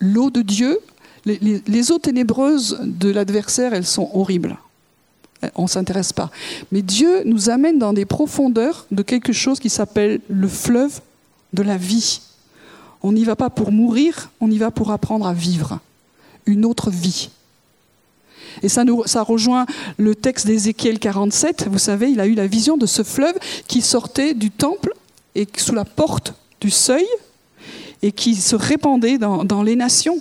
[0.00, 0.78] L'eau de Dieu,
[1.24, 4.56] les, eaux ténébreuses de l'adversaire, elles sont horribles.
[5.54, 6.30] On ne s'intéresse pas.
[6.70, 11.00] Mais Dieu nous amène dans des profondeurs de quelque chose qui s'appelle le fleuve
[11.52, 12.20] de la vie.
[13.02, 15.80] On n'y va pas pour mourir, on y va pour apprendre à vivre
[16.46, 17.30] une autre vie.
[18.62, 18.82] Et ça,
[19.22, 19.66] rejoint
[19.96, 21.68] le texte d'Ézéchiel 47.
[21.70, 24.92] Vous savez, il a eu la vision de ce fleuve qui sortait du temple
[25.34, 27.06] et sous la porte du seuil
[28.02, 30.18] et qui se répandait dans, les nations.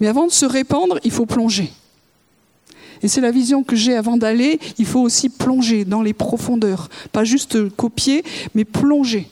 [0.00, 1.72] Mais avant de se répandre, il faut plonger.
[3.02, 6.88] Et c'est la vision que j'ai avant d'aller, il faut aussi plonger dans les profondeurs,
[7.12, 8.24] pas juste copier,
[8.54, 9.28] mais plonger.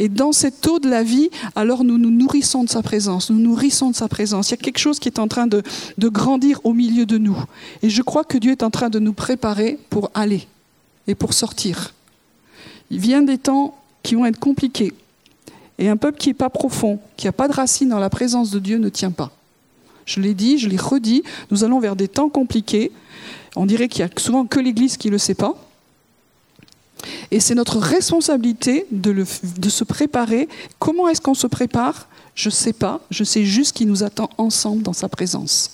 [0.00, 3.38] Et dans cette eau de la vie, alors nous nous nourrissons de sa présence, nous
[3.38, 4.48] nourrissons de sa présence.
[4.48, 5.62] Il y a quelque chose qui est en train de,
[5.96, 7.38] de grandir au milieu de nous.
[7.82, 10.48] Et je crois que Dieu est en train de nous préparer pour aller
[11.06, 11.94] et pour sortir.
[12.90, 14.92] Il vient des temps qui vont être compliqués.
[15.78, 18.50] Et un peuple qui n'est pas profond, qui n'a pas de racines dans la présence
[18.50, 19.32] de Dieu, ne tient pas.
[20.04, 22.92] Je l'ai dit, je l'ai redit, nous allons vers des temps compliqués.
[23.56, 25.54] On dirait qu'il n'y a souvent que l'Église qui ne le sait pas.
[27.30, 30.48] Et c'est notre responsabilité de, se préparer.
[30.78, 32.08] Comment est-ce qu'on se prépare?
[32.34, 33.00] Je ne sais pas.
[33.10, 35.70] Je sais juste qu'il nous attend ensemble dans sa présence.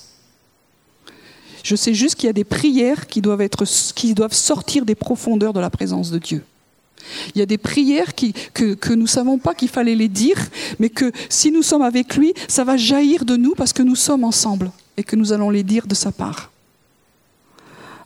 [1.63, 5.69] Je sais juste qu'il y a des prières qui doivent sortir des profondeurs de la
[5.69, 6.43] présence de Dieu.
[7.35, 10.37] Il y a des prières que, nous ne savons pas qu'il fallait les dire,
[10.79, 13.95] mais que si nous sommes avec lui, ça va jaillir de nous parce que nous
[13.95, 16.51] sommes ensemble et que nous allons les dire de sa part.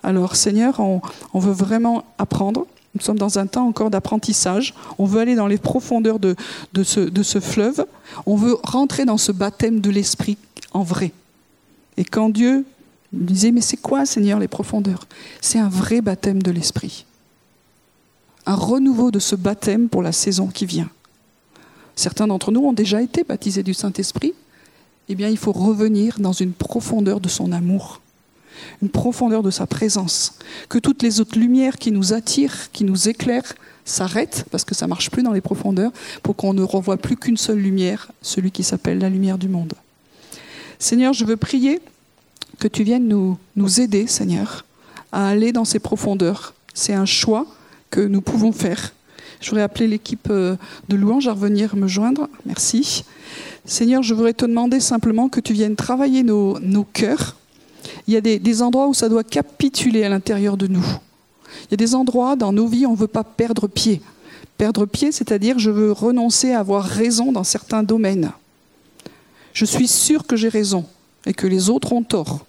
[0.03, 2.65] Alors Seigneur, on, veut vraiment apprendre.
[2.95, 4.73] Nous sommes dans un temps encore d'apprentissage.
[4.97, 6.35] On veut aller dans les profondeurs de,
[6.73, 7.85] de, ce, de ce fleuve.
[8.25, 10.37] On veut rentrer dans ce baptême de l'Esprit
[10.73, 11.11] en vrai.
[11.97, 12.65] Et quand Dieu
[13.13, 15.07] disait, mais c'est quoi Seigneur les profondeurs?
[15.39, 17.05] C'est un vrai baptême de l'Esprit.
[18.45, 20.89] Un renouveau de ce baptême pour la saison qui vient.
[21.95, 24.33] Certains d'entre nous ont déjà été baptisés du Saint-Esprit.
[25.09, 28.01] Eh bien, il faut revenir dans une profondeur de son amour
[28.81, 30.33] une profondeur de sa présence,
[30.69, 33.53] que toutes les autres lumières qui nous attirent, qui nous éclairent,
[33.85, 35.91] s'arrêtent, parce que ça marche plus dans les profondeurs,
[36.23, 39.73] pour qu'on ne revoie plus qu'une seule lumière, celui qui s'appelle la lumière du monde.
[40.79, 41.79] Seigneur, je veux prier
[42.59, 44.65] que tu viennes nous, nous aider, Seigneur,
[45.11, 46.53] à aller dans ces profondeurs.
[46.73, 47.47] C'est un choix
[47.91, 48.93] que nous pouvons faire.
[49.39, 50.55] Je voudrais appeler l'équipe euh,
[50.89, 52.27] de louange à revenir me joindre.
[52.45, 53.03] Merci.
[53.65, 57.35] Seigneur, je voudrais te demander simplement que tu viennes travailler nos, nos cœurs
[58.07, 60.85] il y a des, endroits où ça doit capituler à l'intérieur de nous.
[61.65, 64.01] Il y a des endroits dans nos vies où on ne veut pas perdre pied.
[64.57, 68.31] Perdre pied, c'est-à-dire je veux renoncer à avoir raison dans certains domaines.
[69.53, 70.85] Je suis sûr que j'ai raison
[71.25, 72.45] et que les autres ont tort.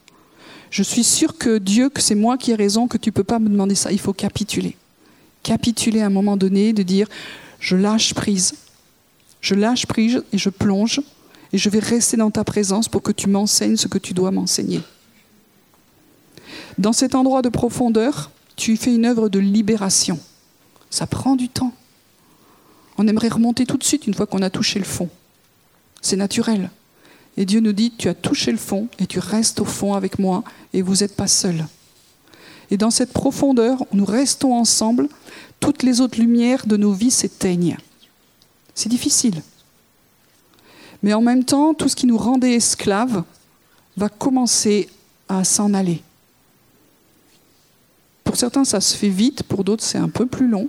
[0.70, 3.24] Je suis sûr que Dieu, que c'est moi qui ai raison, que tu ne peux
[3.24, 3.92] pas me demander ça.
[3.92, 4.76] Il faut capituler.
[5.42, 7.08] Capituler à un moment donné, de dire
[7.58, 8.54] je lâche prise.
[9.40, 11.00] Je lâche prise et je plonge
[11.52, 14.30] et je vais rester dans ta présence pour que tu m'enseignes ce que tu dois
[14.30, 14.80] m'enseigner.
[16.78, 20.18] Dans cet endroit de profondeur, tu fais une œuvre de libération.
[20.90, 21.72] Ça prend du temps.
[22.98, 25.08] On aimerait remonter tout de suite une fois qu'on a touché le fond.
[26.00, 26.70] C'est naturel.
[27.36, 30.18] Et Dieu nous dit, tu as touché le fond et tu restes au fond avec
[30.18, 31.64] moi et vous n'êtes pas seul.
[32.70, 35.08] Et dans cette profondeur, nous restons ensemble,
[35.60, 37.76] toutes les autres lumières de nos vies s'éteignent.
[38.74, 39.42] C'est difficile.
[41.02, 43.24] Mais en même temps, tout ce qui nous rendait esclaves
[43.96, 44.88] va commencer
[45.28, 46.02] à s'en aller.
[48.24, 50.68] Pour certains, ça se fait vite, pour d'autres, c'est un peu plus long,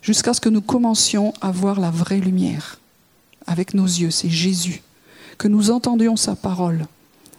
[0.00, 2.78] jusqu'à ce que nous commencions à voir la vraie lumière
[3.46, 4.82] avec nos yeux, c'est Jésus,
[5.38, 6.86] que nous entendions sa parole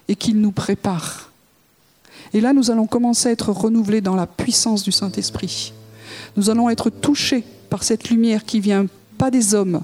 [0.07, 1.31] et qu'il nous prépare.
[2.33, 5.73] Et là, nous allons commencer à être renouvelés dans la puissance du Saint-Esprit.
[6.35, 8.85] Nous allons être touchés par cette lumière qui vient
[9.17, 9.81] pas des hommes,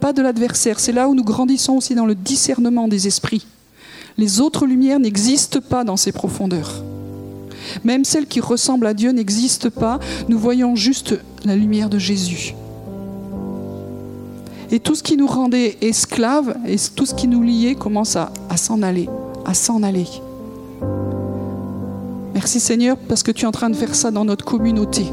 [0.00, 0.80] pas de l'adversaire.
[0.80, 3.46] C'est là où nous grandissons aussi dans le discernement des esprits.
[4.16, 6.82] Les autres lumières n'existent pas dans ces profondeurs.
[7.84, 9.98] Même celle qui ressemble à Dieu n'existe pas.
[10.28, 11.14] Nous voyons juste
[11.44, 12.54] la lumière de Jésus.
[14.70, 18.30] Et tout ce qui nous rendait esclaves et tout ce qui nous liait commence à,
[18.56, 19.08] s'en aller,
[19.46, 20.06] à s'en aller.
[22.38, 25.04] Merci Seigneur parce que tu es en train de faire ça dans notre communauté.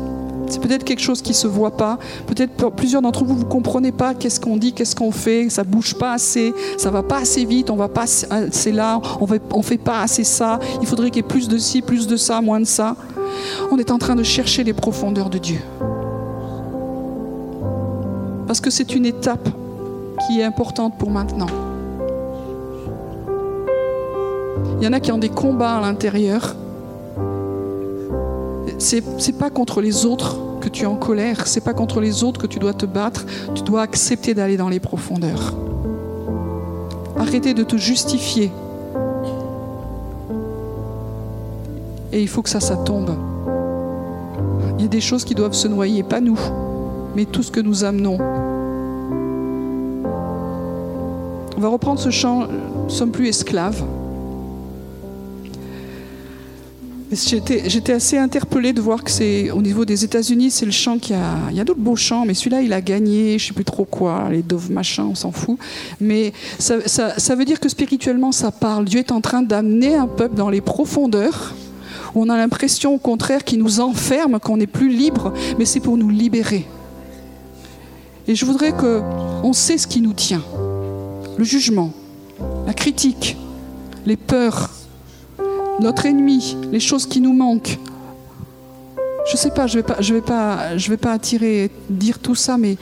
[0.47, 1.97] C'est peut-être quelque chose qui ne se voit pas.
[2.27, 5.49] Peut-être plusieurs d'entre vous, vous ne comprenez pas qu'est-ce qu'on dit, qu'est-ce qu'on fait.
[5.49, 9.57] Ça bouge pas assez, ça va pas assez vite, on va pas assez là, on
[9.57, 10.59] ne fait pas assez ça.
[10.81, 12.95] Il faudrait qu'il y ait plus de ci, plus de ça, moins de ça.
[13.71, 15.61] On est en train de chercher les profondeurs de Dieu.
[18.45, 19.49] Parce que c'est une étape
[20.27, 21.47] qui est importante pour maintenant.
[24.79, 26.55] Il y en a qui ont des combats à l'intérieur
[28.77, 32.23] c'est n'est pas contre les autres que tu es en colère, c'est pas contre les
[32.23, 35.53] autres que tu dois te battre, tu dois accepter d'aller dans les profondeurs.
[37.17, 38.51] Arrêtez de te justifier.
[42.11, 43.11] Et il faut que ça, ça tombe.
[44.77, 46.39] Il y a des choses qui doivent se noyer, pas nous,
[47.15, 48.17] mais tout ce que nous amenons.
[51.57, 52.47] On va reprendre ce chant,
[52.83, 53.83] nous sommes plus esclaves.
[57.15, 61.13] J'étais assez interpellée de voir que c'est au niveau des États-Unis, c'est le chant qui
[61.13, 61.37] a.
[61.49, 63.85] Il y a d'autres beaux chants, mais celui-là, il a gagné, je sais plus trop
[63.85, 65.57] quoi, les Dove machin, on s'en fout.
[66.01, 68.85] Mais ça, ça, veut dire que spirituellement, ça parle.
[68.85, 71.53] Dieu est en train d'amener un peuple dans les profondeurs
[72.13, 75.79] où on a l'impression, au contraire, qu'il nous enferme, qu'on n'est plus libre, mais c'est
[75.79, 76.65] pour nous libérer.
[78.27, 79.01] Et je voudrais que
[79.43, 80.43] on sait ce qui nous tient
[81.37, 81.91] le jugement,
[82.65, 83.37] la critique,
[84.05, 84.69] les peurs
[85.79, 87.79] notre ennemi, les choses qui nous manquent.
[89.27, 92.77] Je ne sais pas, je ne vais, pas, vais, pas, attirer, dire tout ça, mais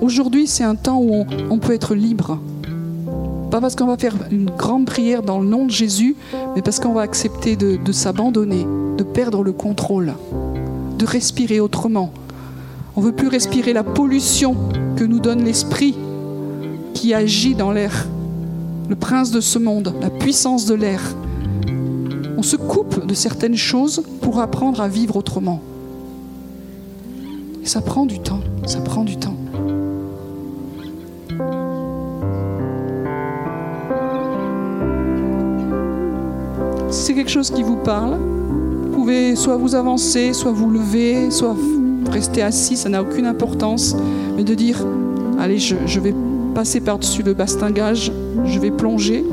[0.00, 2.38] aujourd'hui, c'est un temps où on, peut être libre.
[3.50, 6.14] Pas parce qu'on va faire une grande prière dans le nom de Jésus,
[6.54, 8.66] mais parce qu'on va accepter de, de s'abandonner,
[8.98, 10.12] de perdre le contrôle,
[10.98, 12.12] de respirer autrement.
[12.94, 14.56] On ne veut plus respirer la pollution
[14.96, 15.96] que nous donne l'esprit
[16.92, 18.06] qui agit dans l'air,
[18.90, 21.00] le prince de ce monde, la puissance de l'air
[22.38, 25.60] on se coupe de certaines choses pour apprendre à vivre autrement.
[27.64, 29.34] Ça prend du temps, ça prend du temps.
[36.90, 41.32] Si c'est quelque chose qui vous parle, vous pouvez soit vous avancer, soit vous lever,
[41.32, 41.56] soit
[42.08, 43.96] rester assis, ça n'a aucune importance,
[44.36, 44.86] mais de dire,
[45.40, 46.14] allez, je, je vais
[46.54, 48.12] passer par-dessus le bastingage,
[48.44, 49.24] je vais plonger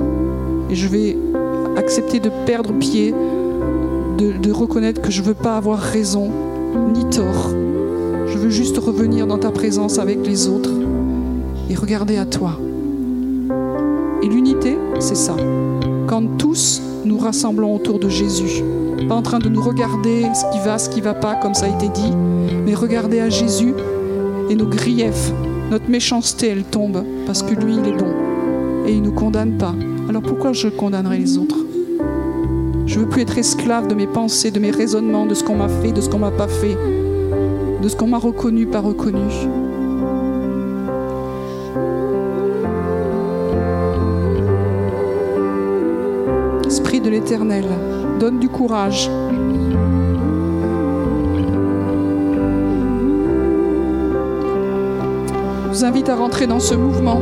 [0.72, 1.16] et je vais
[1.76, 3.14] accepter de perdre pied,
[4.18, 6.32] de, reconnaître que je ne veux pas avoir raison
[6.94, 7.50] ni tort.
[8.28, 10.72] Je veux juste revenir dans ta présence avec les autres
[11.70, 12.58] et regarder à toi.
[14.24, 15.36] Et l'unité, c'est ça.
[16.08, 18.64] Quand tous nous rassemblons autour de Jésus,
[19.10, 21.66] pas en train de nous regarder ce qui va, ce qui va pas, comme ça
[21.66, 22.14] a été dit,
[22.66, 23.74] mais regarder à Jésus
[24.50, 25.34] et nos griefs,
[25.70, 28.14] notre méchanceté, elle tombe parce que lui, il est bon
[28.88, 29.74] et il ne nous condamne pas.
[30.08, 31.64] Alors pourquoi je condamnerai les autres?
[32.86, 35.68] Je veux plus être esclave de mes pensées, de mes raisonnements, de ce qu'on m'a
[35.68, 36.78] fait, de ce qu'on m'a pas fait,
[37.82, 39.22] de ce qu'on m'a reconnu, pas reconnu.
[46.68, 47.66] Esprit de l'Éternel,
[48.20, 49.10] donne du courage.
[55.64, 57.20] Je vous invite à rentrer dans ce mouvement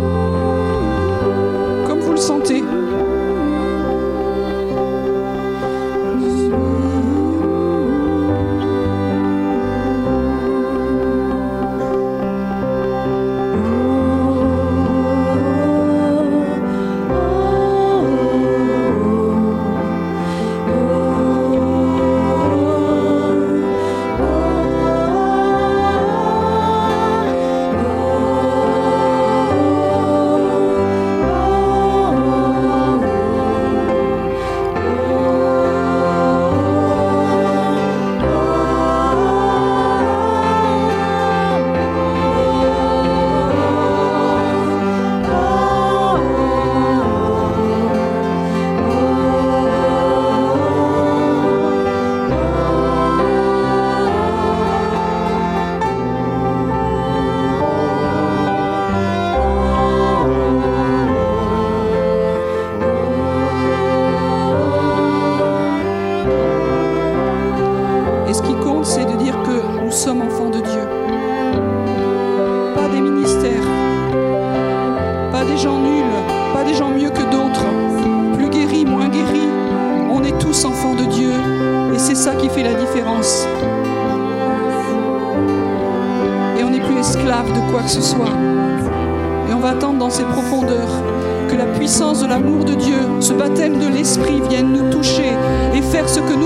[94.15, 95.31] l'Esprit vienne nous toucher
[95.73, 96.42] et faire ce que nous,